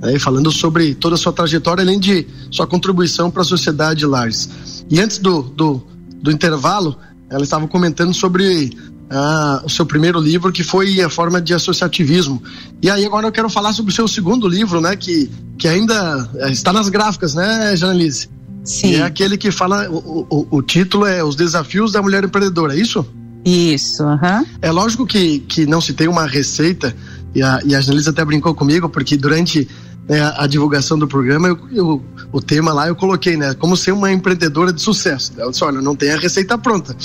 aí, 0.01 0.17
falando 0.17 0.51
sobre 0.51 0.95
toda 0.95 1.13
a 1.13 1.19
sua 1.19 1.31
trajetória, 1.31 1.83
além 1.83 1.99
de 1.99 2.25
sua 2.49 2.65
contribuição 2.65 3.29
para 3.29 3.43
a 3.43 3.45
sociedade 3.45 4.07
Lars. 4.07 4.83
E 4.89 4.99
antes 4.99 5.19
do, 5.19 5.43
do, 5.43 5.83
do 6.19 6.31
intervalo, 6.31 6.97
ela 7.29 7.43
estava 7.43 7.67
comentando 7.67 8.11
sobre 8.11 8.75
ah, 9.09 9.61
o 9.63 9.69
seu 9.69 9.85
primeiro 9.85 10.19
livro, 10.19 10.51
que 10.51 10.63
foi 10.63 11.01
a 11.01 11.09
forma 11.09 11.41
de 11.41 11.53
associativismo. 11.53 12.41
E 12.81 12.89
aí 12.89 13.05
agora 13.05 13.27
eu 13.27 13.31
quero 13.31 13.49
falar 13.49 13.73
sobre 13.73 13.91
o 13.91 13.95
seu 13.95 14.07
segundo 14.07 14.47
livro, 14.47 14.81
né? 14.81 14.95
Que, 14.95 15.29
que 15.57 15.67
ainda 15.67 16.29
eh, 16.35 16.51
está 16.51 16.73
nas 16.73 16.89
gráficas, 16.89 17.33
né, 17.33 17.75
Janelise? 17.75 18.29
Sim. 18.63 18.95
é 18.95 19.03
aquele 19.03 19.37
que 19.37 19.51
fala, 19.51 19.89
o, 19.89 20.25
o, 20.29 20.47
o, 20.57 20.61
título 20.61 21.05
é 21.05 21.21
Os 21.21 21.35
Desafios 21.35 21.91
da 21.91 22.01
Mulher 22.01 22.23
Empreendedora, 22.23 22.73
é 22.73 22.79
isso? 22.79 23.05
Isso, 23.43 24.03
uhum. 24.03 24.45
É 24.61 24.71
lógico 24.71 25.05
que, 25.05 25.39
que 25.39 25.65
não 25.65 25.81
se 25.81 25.93
tem 25.93 26.07
uma 26.07 26.25
receita, 26.25 26.95
e 27.35 27.43
a, 27.43 27.59
e 27.65 27.75
a 27.75 27.81
Janelise 27.81 28.09
até 28.09 28.23
brincou 28.23 28.55
comigo, 28.55 28.87
porque 28.87 29.17
durante 29.17 29.67
né, 30.07 30.21
a, 30.35 30.45
divulgação 30.47 30.97
do 30.97 31.07
programa, 31.07 31.47
eu, 31.47 31.59
eu, 31.71 32.03
o 32.31 32.41
tema 32.41 32.73
lá 32.73 32.87
eu 32.87 32.95
coloquei, 32.95 33.37
né? 33.37 33.53
Como 33.53 33.77
ser 33.77 33.93
uma 33.93 34.11
empreendedora 34.11 34.73
de 34.73 34.81
sucesso. 34.81 35.31
Ela 35.37 35.51
disse, 35.51 35.63
olha, 35.63 35.81
não 35.81 35.95
tem 35.95 36.11
a 36.11 36.17
receita 36.17 36.57
pronta. 36.57 36.95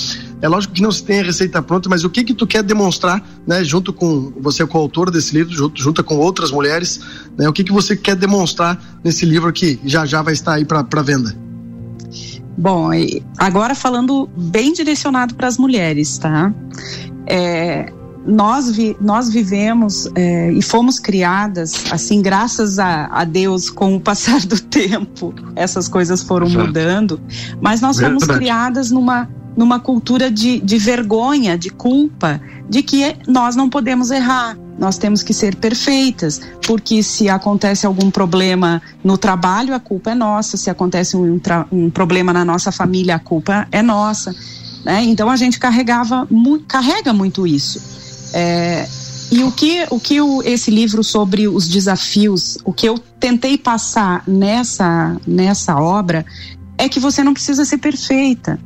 É 0.41 0.47
lógico 0.47 0.73
que 0.73 0.81
não 0.81 0.91
se 0.91 1.03
tem 1.03 1.21
a 1.21 1.23
receita 1.23 1.61
pronta, 1.61 1.87
mas 1.87 2.03
o 2.03 2.09
que 2.09 2.23
que 2.23 2.33
tu 2.33 2.45
quer 2.45 2.61
demonstrar, 2.61 3.23
né? 3.47 3.63
Junto 3.63 3.93
com, 3.93 4.33
você 4.39 4.63
é 4.63 4.65
coautor 4.65 5.09
desse 5.09 5.33
livro, 5.33 5.53
junto, 5.53 5.81
junto 5.81 6.03
com 6.03 6.17
outras 6.17 6.51
mulheres, 6.51 6.99
né? 7.37 7.47
O 7.47 7.53
que 7.53 7.63
que 7.63 7.71
você 7.71 7.95
quer 7.95 8.15
demonstrar 8.15 8.99
nesse 9.03 9.25
livro 9.25 9.51
que 9.53 9.79
já 9.85 10.05
já 10.05 10.21
vai 10.21 10.33
estar 10.33 10.53
aí 10.53 10.65
para 10.65 11.01
venda? 11.01 11.35
Bom, 12.57 12.89
agora 13.37 13.73
falando 13.73 14.29
bem 14.35 14.73
direcionado 14.73 15.33
para 15.35 15.47
as 15.47 15.57
mulheres, 15.57 16.17
tá? 16.17 16.53
É, 17.25 17.93
nós, 18.29 18.69
vi, 18.69 18.95
nós 19.01 19.29
vivemos 19.29 20.07
é, 20.13 20.51
e 20.51 20.61
fomos 20.61 20.99
criadas, 20.99 21.85
assim, 21.91 22.21
graças 22.21 22.77
a, 22.77 23.07
a, 23.07 23.23
Deus, 23.23 23.69
com 23.69 23.95
o 23.95 23.99
passar 23.99 24.41
do 24.41 24.59
tempo, 24.61 25.33
essas 25.55 25.87
coisas 25.87 26.21
foram 26.21 26.47
Exato. 26.47 26.67
mudando, 26.67 27.21
mas 27.59 27.81
nós 27.81 27.99
fomos 27.99 28.25
criadas 28.25 28.91
numa, 28.91 29.27
numa 29.57 29.79
cultura 29.79 30.29
de, 30.29 30.59
de 30.59 30.77
vergonha, 30.77 31.57
de 31.57 31.69
culpa, 31.69 32.39
de 32.69 32.83
que 32.83 33.15
nós 33.27 33.55
não 33.55 33.67
podemos 33.67 34.11
errar, 34.11 34.55
nós 34.77 34.97
temos 34.97 35.23
que 35.23 35.33
ser 35.33 35.55
perfeitas, 35.55 36.39
porque 36.65 37.01
se 37.01 37.27
acontece 37.27 37.85
algum 37.85 38.11
problema 38.11 38.81
no 39.03 39.17
trabalho, 39.17 39.73
a 39.73 39.79
culpa 39.79 40.11
é 40.11 40.15
nossa, 40.15 40.55
se 40.55 40.69
acontece 40.69 41.17
um, 41.17 41.41
um 41.71 41.89
problema 41.89 42.31
na 42.31 42.45
nossa 42.45 42.71
família, 42.71 43.15
a 43.15 43.19
culpa 43.19 43.67
é 43.71 43.81
nossa. 43.81 44.33
Né? 44.85 45.03
Então 45.03 45.29
a 45.29 45.35
gente 45.35 45.59
carregava, 45.59 46.25
mu 46.29 46.59
carrega 46.59 47.11
muito 47.11 47.45
isso. 47.45 47.98
É, 48.33 48.87
e 49.31 49.43
o 49.43 49.51
que, 49.51 49.85
o 49.89 49.99
que 49.99 50.19
o, 50.21 50.41
esse 50.43 50.71
livro 50.71 51.03
sobre 51.03 51.47
os 51.47 51.67
desafios, 51.67 52.57
o 52.63 52.73
que 52.73 52.87
eu 52.87 52.97
tentei 52.97 53.57
passar 53.57 54.23
nessa, 54.27 55.17
nessa 55.25 55.75
obra, 55.75 56.25
é 56.77 56.89
que 56.89 56.99
você 56.99 57.23
não 57.23 57.33
precisa 57.33 57.63
ser 57.65 57.77
perfeita 57.77 58.59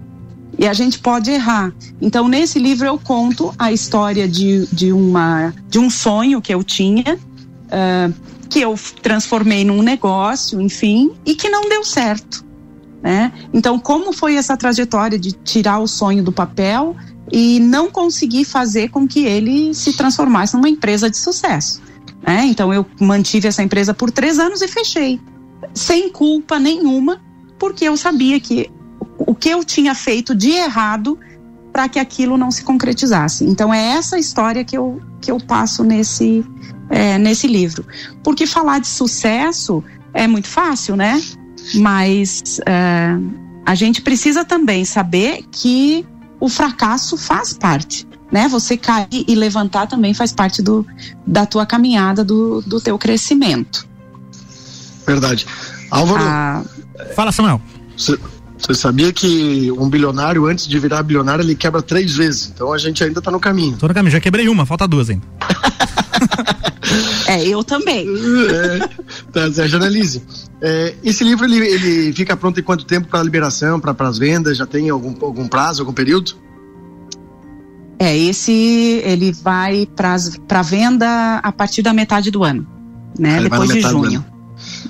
e 0.57 0.67
a 0.67 0.73
gente 0.73 0.99
pode 0.99 1.31
errar. 1.31 1.73
Então, 2.01 2.27
nesse 2.27 2.59
livro 2.59 2.87
eu 2.87 2.97
conto 2.97 3.53
a 3.57 3.71
história 3.71 4.27
de, 4.27 4.67
de, 4.67 4.91
uma, 4.91 5.53
de 5.67 5.79
um 5.79 5.89
sonho 5.89 6.41
que 6.41 6.53
eu 6.53 6.63
tinha, 6.63 7.17
uh, 7.17 8.13
que 8.49 8.59
eu 8.59 8.75
transformei 9.01 9.65
num 9.65 9.81
negócio, 9.81 10.61
enfim, 10.61 11.11
e 11.25 11.35
que 11.35 11.49
não 11.49 11.67
deu 11.67 11.83
certo. 11.83 12.45
Né? 13.01 13.33
Então, 13.53 13.77
como 13.79 14.13
foi 14.13 14.35
essa 14.35 14.55
trajetória 14.55 15.17
de 15.19 15.31
tirar 15.31 15.79
o 15.79 15.87
sonho 15.87 16.23
do 16.23 16.31
papel 16.31 16.95
e 17.35 17.59
não 17.59 17.89
conseguir 17.89 18.45
fazer 18.45 18.89
com 18.89 19.07
que 19.07 19.25
ele 19.25 19.73
se 19.73 19.93
transformasse 19.93 20.55
numa 20.55 20.69
empresa 20.69 21.09
de 21.09 21.17
sucesso? 21.17 21.81
Né? 22.21 22.45
Então, 22.45 22.71
eu 22.71 22.85
mantive 23.01 23.47
essa 23.47 23.63
empresa 23.63 23.91
por 23.91 24.11
três 24.11 24.37
anos 24.37 24.61
e 24.61 24.67
fechei, 24.67 25.19
sem 25.73 26.09
culpa 26.09 26.59
nenhuma, 26.59 27.19
porque 27.57 27.85
eu 27.85 27.97
sabia 27.97 28.39
que 28.39 28.69
o 29.17 29.33
que 29.33 29.49
eu 29.49 29.63
tinha 29.63 29.95
feito 29.95 30.35
de 30.35 30.51
errado 30.51 31.17
para 31.71 31.89
que 31.89 31.97
aquilo 31.97 32.37
não 32.37 32.51
se 32.51 32.63
concretizasse. 32.63 33.43
Então 33.45 33.73
é 33.73 33.93
essa 33.93 34.19
história 34.19 34.63
que 34.63 34.77
eu, 34.77 35.01
que 35.19 35.31
eu 35.31 35.39
passo 35.39 35.83
nesse, 35.83 36.45
é, 36.87 37.17
nesse 37.17 37.47
livro. 37.47 37.83
Porque 38.23 38.45
falar 38.45 38.79
de 38.79 38.87
sucesso 38.87 39.83
é 40.13 40.27
muito 40.27 40.47
fácil, 40.47 40.95
né? 40.95 41.19
Mas 41.73 42.59
é, 42.67 43.17
a 43.65 43.73
gente 43.73 44.03
precisa 44.03 44.45
também 44.45 44.85
saber 44.85 45.45
que 45.51 46.05
o 46.43 46.49
fracasso 46.49 47.15
faz 47.15 47.53
parte. 47.53 48.05
Né? 48.29 48.49
Você 48.49 48.75
cair 48.75 49.07
e 49.11 49.33
levantar 49.33 49.87
também 49.87 50.13
faz 50.13 50.33
parte 50.33 50.61
do, 50.61 50.85
da 51.25 51.45
tua 51.45 51.65
caminhada, 51.65 52.21
do, 52.21 52.61
do 52.61 52.81
teu 52.81 52.97
crescimento. 52.97 53.87
Verdade. 55.07 55.47
Álvaro. 55.89 56.21
Ah, 56.21 56.61
Fala, 57.15 57.31
Samuel. 57.31 57.61
Você 57.95 58.73
sabia 58.73 59.13
que 59.13 59.71
um 59.71 59.89
bilionário, 59.89 60.45
antes 60.45 60.67
de 60.67 60.77
virar 60.79 61.01
bilionário, 61.03 61.43
ele 61.43 61.55
quebra 61.55 61.81
três 61.81 62.17
vezes. 62.17 62.51
Então 62.53 62.73
a 62.73 62.77
gente 62.77 63.01
ainda 63.01 63.19
está 63.19 63.31
no 63.31 63.39
caminho. 63.39 63.77
Tô 63.77 63.87
no 63.87 63.93
caminho, 63.93 64.11
já 64.11 64.19
quebrei 64.19 64.49
uma, 64.49 64.65
falta 64.65 64.85
duas 64.85 65.09
ainda. 65.09 65.25
é, 67.27 67.47
eu 67.47 67.63
também. 67.63 68.07
É, 68.07 68.89
tá, 69.31 69.49
Zé, 69.49 69.67
Janelise. 69.67 70.23
É, 70.61 70.95
esse 71.03 71.23
livro 71.23 71.45
ele, 71.45 71.57
ele 71.57 72.13
fica 72.13 72.35
pronto 72.37 72.59
em 72.59 72.63
quanto 72.63 72.85
tempo 72.85 73.07
para 73.07 73.21
liberação, 73.23 73.79
para 73.79 73.95
as 74.07 74.17
vendas? 74.17 74.57
Já 74.57 74.65
tem 74.65 74.89
algum, 74.89 75.13
algum 75.25 75.47
prazo, 75.47 75.81
algum 75.81 75.93
período? 75.93 76.35
É, 77.99 78.17
esse 78.17 79.01
ele 79.03 79.31
vai 79.31 79.87
para 79.95 80.61
venda 80.61 81.37
a 81.37 81.51
partir 81.51 81.81
da 81.81 81.93
metade 81.93 82.31
do 82.31 82.43
ano, 82.43 82.67
né? 83.17 83.41
Depois 83.41 83.69
de 83.69 83.81
junho. 83.81 84.25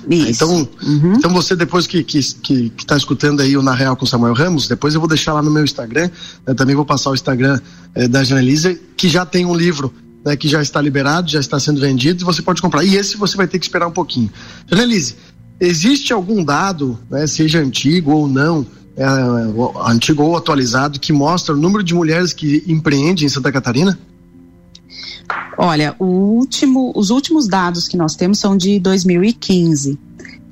Isso. 0.08 0.44
Então, 0.44 0.68
uhum. 0.82 1.14
então 1.14 1.32
você 1.32 1.56
depois 1.56 1.86
que 1.86 2.04
que 2.04 2.20
que 2.20 2.72
está 2.78 2.96
escutando 2.96 3.40
aí 3.40 3.56
o 3.56 3.62
Na 3.62 3.74
Real 3.74 3.96
com 3.96 4.06
Samuel 4.06 4.34
Ramos, 4.34 4.68
depois 4.68 4.94
eu 4.94 5.00
vou 5.00 5.08
deixar 5.08 5.32
lá 5.32 5.42
no 5.42 5.50
meu 5.50 5.64
Instagram, 5.64 6.10
né, 6.46 6.54
também 6.54 6.74
vou 6.74 6.84
passar 6.84 7.10
o 7.10 7.14
Instagram 7.14 7.60
eh, 7.94 8.06
da 8.06 8.22
Janelisa, 8.22 8.78
que 8.96 9.08
já 9.08 9.24
tem 9.24 9.44
um 9.44 9.54
livro 9.54 9.92
né, 10.24 10.36
que 10.36 10.48
já 10.48 10.62
está 10.62 10.80
liberado, 10.80 11.30
já 11.30 11.40
está 11.40 11.60
sendo 11.60 11.80
vendido 11.80 12.22
e 12.22 12.24
você 12.24 12.40
pode 12.40 12.62
comprar. 12.62 12.82
E 12.82 12.96
esse 12.96 13.16
você 13.16 13.36
vai 13.36 13.46
ter 13.46 13.58
que 13.58 13.64
esperar 13.64 13.86
um 13.86 13.92
pouquinho. 13.92 14.30
Janelise, 14.66 15.16
existe 15.60 16.12
algum 16.12 16.42
dado, 16.42 16.98
né, 17.10 17.26
seja 17.26 17.60
antigo 17.60 18.12
ou 18.12 18.26
não, 18.26 18.66
é, 18.96 19.04
antigo 19.86 20.22
ou 20.22 20.36
atualizado, 20.36 20.98
que 20.98 21.12
mostra 21.12 21.54
o 21.54 21.56
número 21.56 21.84
de 21.84 21.94
mulheres 21.94 22.32
que 22.32 22.64
empreendem 22.66 23.26
em 23.26 23.28
Santa 23.28 23.52
Catarina? 23.52 23.98
Olha, 25.58 25.94
último, 25.98 26.92
os 26.96 27.10
últimos 27.10 27.46
dados 27.46 27.86
que 27.86 27.96
nós 27.96 28.16
temos 28.16 28.38
são 28.38 28.56
de 28.56 28.78
2015. 28.80 29.98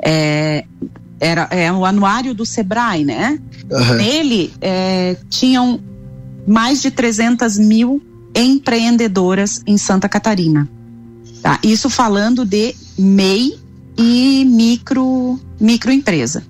É, 0.05 0.65
era, 1.21 1.49
é 1.51 1.73
o 1.73 1.85
anuário 1.85 2.35
do 2.35 2.45
Sebrae, 2.45 3.05
né? 3.05 3.39
Uhum. 3.71 3.95
Nele 3.95 4.53
é, 4.61 5.17
tinham 5.31 5.81
mais 6.47 6.83
de 6.83 6.91
300 6.91 7.59
mil 7.59 8.03
empreendedoras 8.35 9.63
em 9.67 9.77
Santa 9.77 10.09
Catarina. 10.09 10.69
Tá? 11.43 11.59
Isso 11.63 11.91
falando 11.91 12.45
de 12.45 12.75
MEI 12.99 13.59
e 13.97 14.45
micro 14.45 15.39
microempresa. 15.61 16.45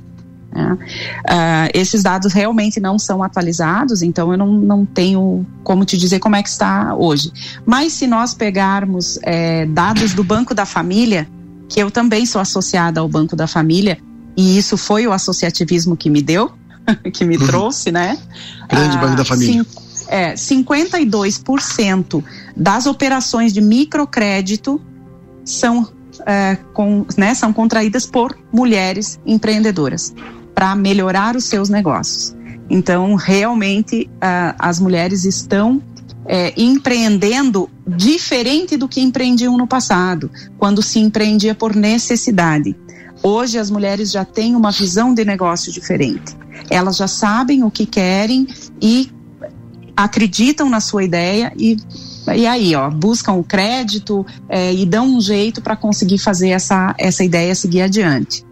Né? 0.54 0.74
Uh, 0.74 1.70
esses 1.72 2.02
dados 2.02 2.32
realmente 2.32 2.78
não 2.78 2.98
são 2.98 3.22
atualizados, 3.22 4.02
então 4.02 4.30
eu 4.32 4.38
não, 4.38 4.52
não 4.52 4.84
tenho 4.84 5.46
como 5.64 5.84
te 5.84 5.96
dizer 5.96 6.18
como 6.18 6.36
é 6.36 6.42
que 6.42 6.48
está 6.48 6.94
hoje. 6.94 7.32
Mas 7.64 7.94
se 7.94 8.06
nós 8.06 8.34
pegarmos 8.34 9.18
é, 9.22 9.66
dados 9.66 10.12
do 10.12 10.22
Banco 10.22 10.54
da 10.54 10.66
Família, 10.66 11.26
que 11.68 11.80
eu 11.80 11.90
também 11.90 12.26
sou 12.26 12.40
associada 12.40 13.00
ao 13.00 13.08
Banco 13.08 13.34
da 13.34 13.46
Família, 13.46 13.98
e 14.36 14.58
isso 14.58 14.76
foi 14.76 15.06
o 15.06 15.12
associativismo 15.12 15.96
que 15.96 16.10
me 16.10 16.22
deu, 16.22 16.52
que 17.12 17.24
me 17.24 17.38
uhum. 17.38 17.46
trouxe, 17.46 17.90
né? 17.90 18.18
Grande 18.68 18.98
Banco 18.98 19.16
da 19.16 19.24
Família. 19.24 19.64
Cinco, 19.64 19.81
é, 20.12 20.34
52% 20.34 22.22
das 22.54 22.84
operações 22.84 23.50
de 23.50 23.62
microcrédito 23.62 24.78
são, 25.42 25.90
é, 26.26 26.56
com, 26.74 27.06
né, 27.16 27.34
são 27.34 27.50
contraídas 27.50 28.04
por 28.04 28.38
mulheres 28.52 29.18
empreendedoras 29.24 30.14
para 30.54 30.76
melhorar 30.76 31.34
os 31.34 31.44
seus 31.46 31.70
negócios. 31.70 32.36
Então, 32.68 33.14
realmente, 33.14 34.08
uh, 34.16 34.54
as 34.58 34.78
mulheres 34.78 35.24
estão 35.24 35.82
é, 36.26 36.52
empreendendo 36.56 37.68
diferente 37.86 38.76
do 38.76 38.86
que 38.86 39.00
empreendiam 39.00 39.56
no 39.56 39.66
passado, 39.66 40.30
quando 40.58 40.82
se 40.82 40.98
empreendia 40.98 41.54
por 41.54 41.74
necessidade. 41.74 42.76
Hoje 43.22 43.58
as 43.58 43.70
mulheres 43.70 44.10
já 44.10 44.24
têm 44.24 44.54
uma 44.54 44.70
visão 44.70 45.12
de 45.14 45.24
negócio 45.24 45.72
diferente. 45.72 46.36
Elas 46.70 46.96
já 46.96 47.08
sabem 47.08 47.64
o 47.64 47.70
que 47.70 47.86
querem 47.86 48.46
e 48.80 49.10
acreditam 49.96 50.68
na 50.68 50.80
sua 50.80 51.04
ideia 51.04 51.52
e, 51.56 51.76
e 52.34 52.46
aí, 52.46 52.74
ó, 52.74 52.90
buscam 52.90 53.32
o 53.32 53.44
crédito 53.44 54.24
é, 54.48 54.72
e 54.72 54.86
dão 54.86 55.16
um 55.16 55.20
jeito 55.20 55.60
para 55.60 55.76
conseguir 55.76 56.18
fazer 56.18 56.50
essa, 56.50 56.94
essa 56.98 57.24
ideia 57.24 57.54
seguir 57.54 57.82
adiante. 57.82 58.44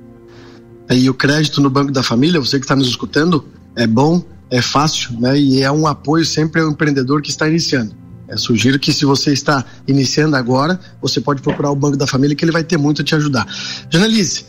E 0.90 1.09
o 1.09 1.14
crédito 1.14 1.61
no 1.61 1.70
Banco 1.70 1.92
da 1.92 2.03
Família, 2.03 2.40
você 2.40 2.59
que 2.59 2.64
está 2.64 2.74
nos 2.74 2.88
escutando, 2.88 3.44
é 3.76 3.87
bom, 3.87 4.22
é 4.50 4.61
fácil, 4.61 5.12
né? 5.20 5.38
E 5.38 5.62
é 5.62 5.70
um 5.70 5.87
apoio 5.87 6.24
sempre 6.24 6.61
ao 6.61 6.68
empreendedor 6.68 7.22
que 7.22 7.31
está 7.31 7.48
iniciando. 7.48 7.94
É, 8.29 8.37
sugiro 8.37 8.79
que 8.79 8.92
se 8.92 9.05
você 9.05 9.33
está 9.33 9.64
iniciando 9.87 10.37
agora, 10.37 10.79
você 11.00 11.20
pode 11.20 11.42
procurar 11.42 11.70
o 11.70 11.76
Banco 11.76 11.96
da 11.96 12.07
Família 12.07 12.35
que 12.35 12.44
ele 12.44 12.53
vai 12.53 12.64
ter 12.64 12.76
muito 12.76 13.03
a 13.03 13.05
te 13.05 13.14
ajudar. 13.14 13.46
Janelise, 13.88 14.46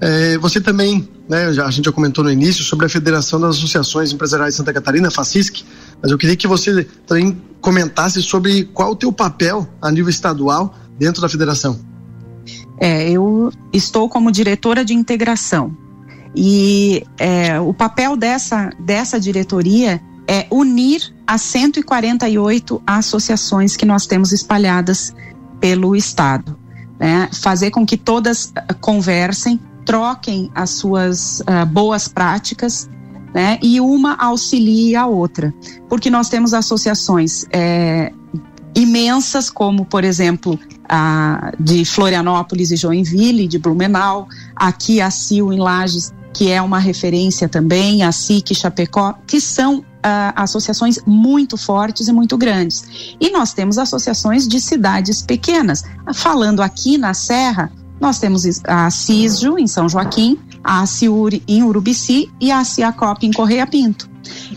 é, 0.00 0.36
você 0.38 0.60
também, 0.60 1.08
né, 1.28 1.46
a 1.46 1.70
gente 1.70 1.86
já 1.86 1.92
comentou 1.92 2.22
no 2.24 2.30
início 2.30 2.64
sobre 2.64 2.86
a 2.86 2.88
Federação 2.88 3.40
das 3.40 3.56
Associações 3.56 4.12
Empresariais 4.12 4.54
de 4.54 4.58
Santa 4.58 4.72
Catarina, 4.72 5.10
FACISC, 5.10 5.64
mas 6.04 6.10
eu 6.10 6.18
queria 6.18 6.36
que 6.36 6.46
você 6.46 6.84
também 7.06 7.40
comentasse 7.62 8.20
sobre 8.20 8.64
qual 8.64 8.90
o 8.90 8.94
teu 8.94 9.10
papel 9.10 9.66
a 9.80 9.90
nível 9.90 10.10
estadual 10.10 10.74
dentro 10.98 11.22
da 11.22 11.30
federação. 11.30 11.80
É, 12.78 13.08
eu 13.08 13.50
estou 13.72 14.06
como 14.06 14.30
diretora 14.30 14.84
de 14.84 14.92
integração 14.92 15.74
e 16.36 17.02
é, 17.16 17.58
o 17.58 17.72
papel 17.72 18.18
dessa, 18.18 18.68
dessa 18.78 19.18
diretoria 19.18 19.98
é 20.28 20.46
unir 20.50 21.14
as 21.26 21.40
148 21.40 22.82
associações 22.86 23.74
que 23.74 23.86
nós 23.86 24.06
temos 24.06 24.30
espalhadas 24.30 25.14
pelo 25.58 25.96
Estado. 25.96 26.58
Né? 27.00 27.30
Fazer 27.32 27.70
com 27.70 27.86
que 27.86 27.96
todas 27.96 28.46
uh, 28.46 28.74
conversem, 28.78 29.58
troquem 29.86 30.50
as 30.54 30.68
suas 30.68 31.40
uh, 31.40 31.64
boas 31.66 32.08
práticas 32.08 32.90
né? 33.34 33.58
e 33.60 33.80
uma 33.80 34.14
auxilie 34.14 34.94
a 34.94 35.06
outra. 35.06 35.52
Porque 35.88 36.08
nós 36.08 36.28
temos 36.28 36.54
associações 36.54 37.44
é, 37.50 38.12
imensas, 38.74 39.50
como, 39.50 39.84
por 39.84 40.04
exemplo, 40.04 40.58
a 40.88 41.52
de 41.58 41.84
Florianópolis 41.84 42.70
e 42.70 42.76
Joinville, 42.76 43.48
de 43.48 43.58
Blumenau, 43.58 44.28
aqui 44.54 45.00
a 45.00 45.10
CIL 45.10 45.52
em 45.52 45.58
Lages 45.58 46.12
que 46.34 46.50
é 46.50 46.60
uma 46.60 46.80
referência 46.80 47.48
também, 47.48 48.02
a 48.02 48.10
SIC 48.10 48.54
Chapecó, 48.56 49.14
que 49.24 49.40
são 49.40 49.78
uh, 49.78 49.84
associações 50.34 50.98
muito 51.06 51.56
fortes 51.56 52.08
e 52.08 52.12
muito 52.12 52.36
grandes. 52.36 53.16
E 53.20 53.30
nós 53.30 53.54
temos 53.54 53.78
associações 53.78 54.46
de 54.46 54.60
cidades 54.60 55.22
pequenas. 55.22 55.84
Falando 56.12 56.60
aqui 56.60 56.98
na 56.98 57.14
Serra, 57.14 57.70
nós 58.00 58.18
temos 58.18 58.44
a 58.64 58.90
CISJO 58.90 59.58
em 59.58 59.68
São 59.68 59.88
Joaquim, 59.88 60.38
a 60.64 60.84
CIURI 60.86 61.42
em 61.46 61.62
Urubici 61.62 62.32
e 62.40 62.50
a 62.50 62.64
CIACOP 62.64 63.26
em 63.26 63.32
Correia 63.32 63.66
Pinto. 63.66 64.08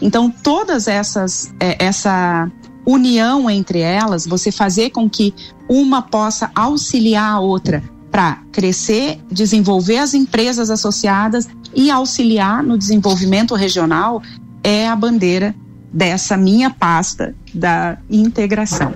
Então, 0.02 0.32
todas 0.32 0.88
essas, 0.88 1.54
é, 1.60 1.84
essa 1.84 2.50
união 2.86 3.50
entre 3.50 3.80
elas, 3.80 4.26
você 4.26 4.50
fazer 4.50 4.92
com 4.92 5.10
que 5.10 5.34
uma 5.68 6.02
possa 6.02 6.50
auxiliar 6.56 7.34
a 7.34 7.40
outra 7.40 7.84
para 8.10 8.40
crescer, 8.52 9.20
desenvolver 9.30 9.98
as 9.98 10.14
empresas 10.14 10.70
associadas 10.70 11.48
e 11.76 11.92
auxiliar 11.92 12.64
no 12.64 12.78
desenvolvimento 12.78 13.54
regional 13.54 14.24
é 14.64 14.88
a 14.88 14.96
bandeira 14.96 15.54
dessa 15.92 16.38
minha 16.38 16.70
pasta 16.70 17.36
da 17.54 17.98
integração. 18.10 18.94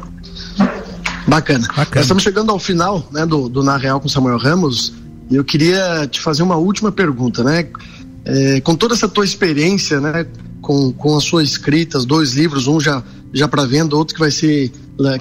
Bacana. 1.27 1.67
Bacana. 1.67 1.87
Nós 1.95 2.03
estamos 2.03 2.23
chegando 2.23 2.51
ao 2.51 2.59
final 2.59 3.05
né, 3.11 3.25
do, 3.25 3.47
do 3.47 3.63
Na 3.63 3.77
Real 3.77 3.99
com 3.99 4.07
Samuel 4.07 4.37
Ramos 4.37 4.93
eu 5.35 5.43
queria 5.43 6.07
te 6.07 6.19
fazer 6.19 6.43
uma 6.43 6.55
última 6.55 6.91
pergunta, 6.91 7.43
né? 7.43 7.67
É, 8.23 8.61
com 8.61 8.75
toda 8.75 8.93
essa 8.93 9.07
tua 9.07 9.25
experiência, 9.25 9.99
né, 9.99 10.25
com, 10.61 10.91
com 10.93 11.17
a 11.17 11.21
sua 11.21 11.43
escrita, 11.43 11.97
os 11.97 12.05
dois 12.05 12.33
livros, 12.33 12.67
um 12.67 12.79
já, 12.79 13.01
já 13.33 13.47
para 13.47 13.65
venda, 13.65 13.95
outro 13.95 14.13
que 14.13 14.19
vai 14.19 14.29
ser 14.29 14.71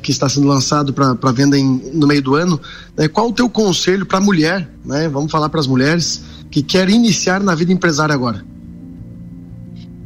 que 0.02 0.10
está 0.10 0.28
sendo 0.28 0.46
lançado 0.46 0.92
para 0.92 1.32
venda 1.32 1.58
em, 1.58 1.80
no 1.94 2.06
meio 2.06 2.20
do 2.20 2.34
ano. 2.34 2.60
Né, 2.96 3.08
qual 3.08 3.28
o 3.28 3.32
teu 3.32 3.48
conselho 3.48 4.04
para 4.04 4.18
a 4.18 4.20
mulher, 4.20 4.68
né? 4.84 5.08
Vamos 5.08 5.32
falar 5.32 5.48
para 5.48 5.60
as 5.60 5.66
mulheres 5.66 6.22
que 6.50 6.62
querem 6.62 6.96
iniciar 6.96 7.40
na 7.40 7.54
vida 7.54 7.72
empresária 7.72 8.14
agora. 8.14 8.44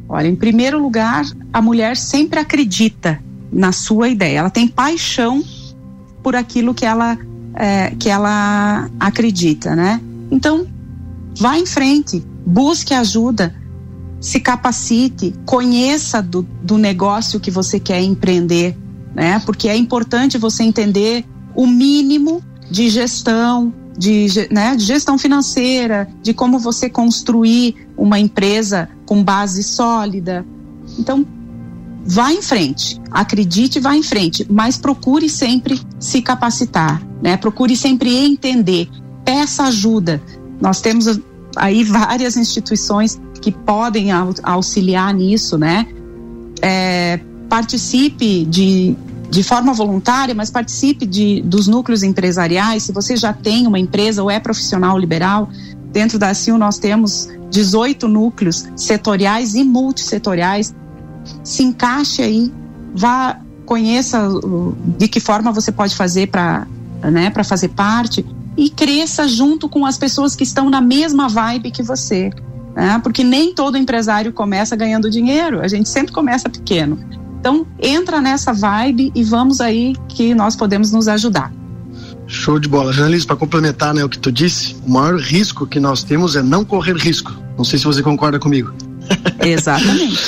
Olha, 0.07 0.27
em 0.27 0.35
primeiro 0.35 0.81
lugar, 0.81 1.25
a 1.51 1.61
mulher 1.61 1.97
sempre 1.97 2.39
acredita 2.39 3.19
na 3.51 3.71
sua 3.71 4.07
ideia. 4.07 4.39
Ela 4.39 4.49
tem 4.49 4.67
paixão 4.67 5.43
por 6.21 6.35
aquilo 6.35 6.73
que 6.73 6.85
ela 6.85 7.17
é, 7.55 7.91
que 7.91 8.09
ela 8.09 8.89
acredita, 8.99 9.75
né? 9.75 10.01
Então, 10.29 10.67
vá 11.37 11.57
em 11.57 11.65
frente, 11.65 12.23
busque 12.45 12.93
ajuda, 12.93 13.55
se 14.19 14.39
capacite, 14.39 15.33
conheça 15.45 16.21
do, 16.21 16.43
do 16.61 16.77
negócio 16.77 17.39
que 17.39 17.51
você 17.51 17.79
quer 17.79 18.01
empreender, 18.01 18.77
né? 19.13 19.41
Porque 19.45 19.69
é 19.69 19.75
importante 19.75 20.37
você 20.37 20.63
entender 20.63 21.25
o 21.55 21.65
mínimo 21.65 22.43
de 22.69 22.89
gestão, 22.89 23.73
de, 23.97 24.27
né, 24.51 24.75
de 24.75 24.83
gestão 24.83 25.17
financeira, 25.17 26.09
de 26.21 26.33
como 26.33 26.59
você 26.59 26.89
construir 26.89 27.87
uma 27.97 28.19
empresa 28.19 28.89
com 29.05 29.23
base 29.23 29.63
sólida. 29.63 30.45
Então, 30.99 31.25
vá 32.05 32.31
em 32.31 32.41
frente, 32.41 33.01
acredite, 33.11 33.79
vá 33.79 33.95
em 33.95 34.03
frente, 34.03 34.45
mas 34.49 34.77
procure 34.77 35.27
sempre 35.27 35.81
se 35.99 36.21
capacitar, 36.21 37.01
né? 37.21 37.35
Procure 37.35 37.75
sempre 37.75 38.15
entender, 38.15 38.87
peça 39.23 39.63
ajuda. 39.63 40.21
Nós 40.61 40.81
temos 40.81 41.19
aí 41.55 41.83
várias 41.83 42.37
instituições 42.37 43.19
que 43.41 43.51
podem 43.51 44.09
auxiliar 44.43 45.13
nisso, 45.13 45.57
né? 45.57 45.87
É, 46.61 47.19
participe 47.49 48.45
de, 48.45 48.95
de 49.29 49.43
forma 49.43 49.73
voluntária, 49.73 50.35
mas 50.35 50.51
participe 50.51 51.05
de, 51.05 51.41
dos 51.41 51.67
núcleos 51.67 52.03
empresariais. 52.03 52.83
Se 52.83 52.91
você 52.91 53.17
já 53.17 53.33
tem 53.33 53.65
uma 53.65 53.79
empresa 53.79 54.21
ou 54.21 54.29
é 54.29 54.39
profissional 54.39 54.97
liberal, 54.97 55.49
dentro 55.91 56.19
da 56.19 56.33
CIL 56.33 56.57
nós 56.57 56.77
temos 56.77 57.29
18 57.49 58.07
núcleos 58.07 58.67
setoriais 58.75 59.55
e 59.55 59.63
multissetoriais 59.63 60.73
se 61.43 61.63
encaixe 61.63 62.21
aí, 62.21 62.53
vá, 62.93 63.39
conheça 63.65 64.29
de 64.97 65.07
que 65.07 65.19
forma 65.19 65.51
você 65.51 65.71
pode 65.71 65.95
fazer 65.95 66.27
para 66.27 66.67
né, 67.01 67.29
para 67.29 67.43
fazer 67.43 67.69
parte 67.69 68.25
e 68.57 68.69
cresça 68.69 69.27
junto 69.27 69.67
com 69.67 69.85
as 69.85 69.97
pessoas 69.97 70.35
que 70.35 70.43
estão 70.43 70.69
na 70.69 70.81
mesma 70.81 71.27
vibe 71.27 71.71
que 71.71 71.83
você. 71.83 72.31
Né? 72.75 72.99
Porque 73.03 73.23
nem 73.23 73.53
todo 73.53 73.77
empresário 73.77 74.31
começa 74.33 74.75
ganhando 74.75 75.09
dinheiro, 75.09 75.61
a 75.61 75.67
gente 75.67 75.89
sempre 75.89 76.13
começa 76.13 76.49
pequeno. 76.49 76.99
Então, 77.39 77.65
entra 77.79 78.19
nessa 78.19 78.53
vibe 78.53 79.11
e 79.13 79.23
vamos 79.23 79.61
aí 79.61 79.95
que 80.09 80.33
nós 80.33 80.55
podemos 80.55 80.91
nos 80.91 81.07
ajudar. 81.07 81.53
Show 82.27 82.59
de 82.59 82.67
bola. 82.67 82.91
Janelise, 82.91 83.25
para 83.25 83.35
complementar 83.35 83.93
né, 83.93 84.03
o 84.03 84.09
que 84.09 84.17
tu 84.17 84.31
disse, 84.31 84.75
o 84.85 84.89
maior 84.89 85.19
risco 85.19 85.67
que 85.67 85.79
nós 85.79 86.03
temos 86.03 86.35
é 86.35 86.41
não 86.41 86.65
correr 86.65 86.95
risco. 86.95 87.31
Não 87.55 87.63
sei 87.63 87.77
se 87.77 87.85
você 87.85 88.01
concorda 88.01 88.39
comigo. 88.39 88.73
Exatamente. 89.39 90.19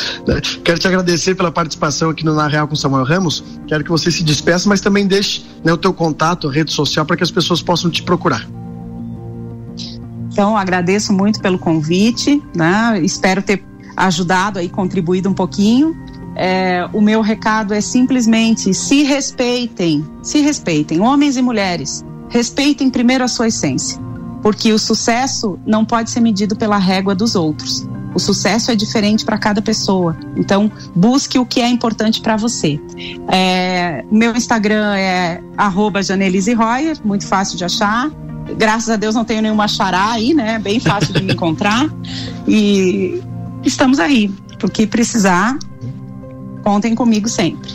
Quero 0.64 0.80
te 0.80 0.88
agradecer 0.88 1.36
pela 1.36 1.52
participação 1.52 2.10
aqui 2.10 2.24
no 2.24 2.34
Na 2.34 2.48
Real 2.48 2.68
com 2.68 2.76
Samuel 2.76 3.04
Ramos. 3.04 3.44
Quero 3.68 3.84
que 3.84 3.90
você 3.90 4.12
se 4.12 4.24
despeça, 4.24 4.70
mas 4.70 4.82
também 4.82 5.08
deixe 5.08 5.46
né, 5.64 5.74
o 5.74 5.78
teu 5.78 5.94
contato, 5.94 6.48
a 6.48 6.52
rede 6.52 6.72
social, 6.72 7.06
para 7.06 7.18
que 7.18 7.24
as 7.24 7.32
pessoas 7.32 7.62
possam 7.62 7.90
te 7.90 8.04
procurar. 8.04 8.48
Então, 10.32 10.56
agradeço 10.56 11.12
muito 11.12 11.42
pelo 11.42 11.58
convite, 11.58 12.42
né? 12.56 13.00
Espero 13.02 13.42
ter 13.42 13.64
ajudado 13.96 14.60
aí, 14.60 14.70
contribuído 14.70 15.28
um 15.30 15.34
pouquinho. 15.34 15.96
É, 16.36 16.88
o 16.94 17.02
meu 17.02 17.22
recado 17.22 17.74
é 17.74 17.82
simplesmente 17.82 18.72
se 18.72 19.02
respeitem, 19.02 20.06
se 20.22 20.40
respeitem, 20.40 21.02
homens 21.02 21.36
e 21.36 21.42
mulheres. 21.42 22.06
Respeitem 22.30 22.92
primeiro 22.92 23.24
a 23.24 23.28
sua 23.28 23.48
essência, 23.48 24.00
porque 24.44 24.72
o 24.72 24.78
sucesso 24.78 25.58
não 25.66 25.84
pode 25.84 26.12
ser 26.12 26.20
medido 26.20 26.56
pela 26.56 26.78
régua 26.78 27.16
dos 27.16 27.34
outros. 27.34 27.88
O 28.18 28.20
sucesso 28.20 28.72
é 28.72 28.76
diferente 28.76 29.24
para 29.24 29.38
cada 29.38 29.62
pessoa. 29.62 30.18
Então, 30.36 30.72
busque 30.96 31.38
o 31.38 31.46
que 31.46 31.62
é 31.62 31.70
importante 31.70 32.20
para 32.20 32.36
você. 32.36 32.82
É, 33.28 34.04
meu 34.12 34.36
Instagram 34.36 34.96
é 34.96 35.40
Janelise 36.04 36.52
Royer, 36.56 36.98
muito 37.06 37.28
fácil 37.28 37.56
de 37.56 37.64
achar. 37.64 38.10
Graças 38.58 38.90
a 38.90 38.96
Deus 38.96 39.14
não 39.14 39.24
tenho 39.24 39.44
nenhuma 39.44 39.68
xará 39.68 40.14
aí, 40.14 40.34
né? 40.34 40.58
Bem 40.58 40.80
fácil 40.80 41.14
de 41.14 41.22
me 41.22 41.34
encontrar. 41.34 41.88
E 42.50 43.22
estamos 43.64 44.00
aí. 44.00 44.32
O 44.64 44.70
que 44.70 44.88
precisar, 44.88 45.60
contem 46.64 46.96
comigo 46.96 47.28
sempre. 47.28 47.70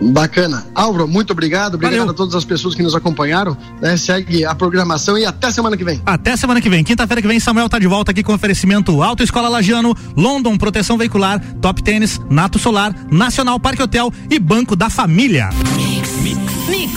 Bacana. 0.00 0.66
Álvaro, 0.74 1.08
muito 1.08 1.32
obrigado. 1.32 1.74
Obrigado 1.74 1.98
Valeu. 1.98 2.12
a 2.12 2.14
todas 2.14 2.34
as 2.34 2.44
pessoas 2.44 2.74
que 2.74 2.82
nos 2.82 2.94
acompanharam. 2.94 3.56
Né? 3.80 3.96
Segue 3.96 4.44
a 4.44 4.54
programação 4.54 5.16
e 5.18 5.24
até 5.24 5.50
semana 5.50 5.76
que 5.76 5.84
vem. 5.84 6.00
Até 6.04 6.36
semana 6.36 6.60
que 6.60 6.68
vem. 6.68 6.84
Quinta-feira 6.84 7.22
que 7.22 7.28
vem, 7.28 7.40
Samuel 7.40 7.68
tá 7.68 7.78
de 7.78 7.86
volta 7.86 8.10
aqui 8.10 8.22
com 8.22 8.34
oferecimento 8.34 9.02
Autoescola 9.02 9.48
Lagiano, 9.48 9.94
London 10.16 10.56
Proteção 10.56 10.98
Veicular, 10.98 11.40
Top 11.60 11.82
Tênis, 11.82 12.20
Nato 12.30 12.58
Solar, 12.58 12.94
Nacional 13.10 13.58
Parque 13.58 13.82
Hotel 13.82 14.12
e 14.30 14.38
Banco 14.38 14.76
da 14.76 14.90
Família. 14.90 15.50
Mix, 15.76 16.10
mix, 16.22 16.68
mix. 16.68 16.95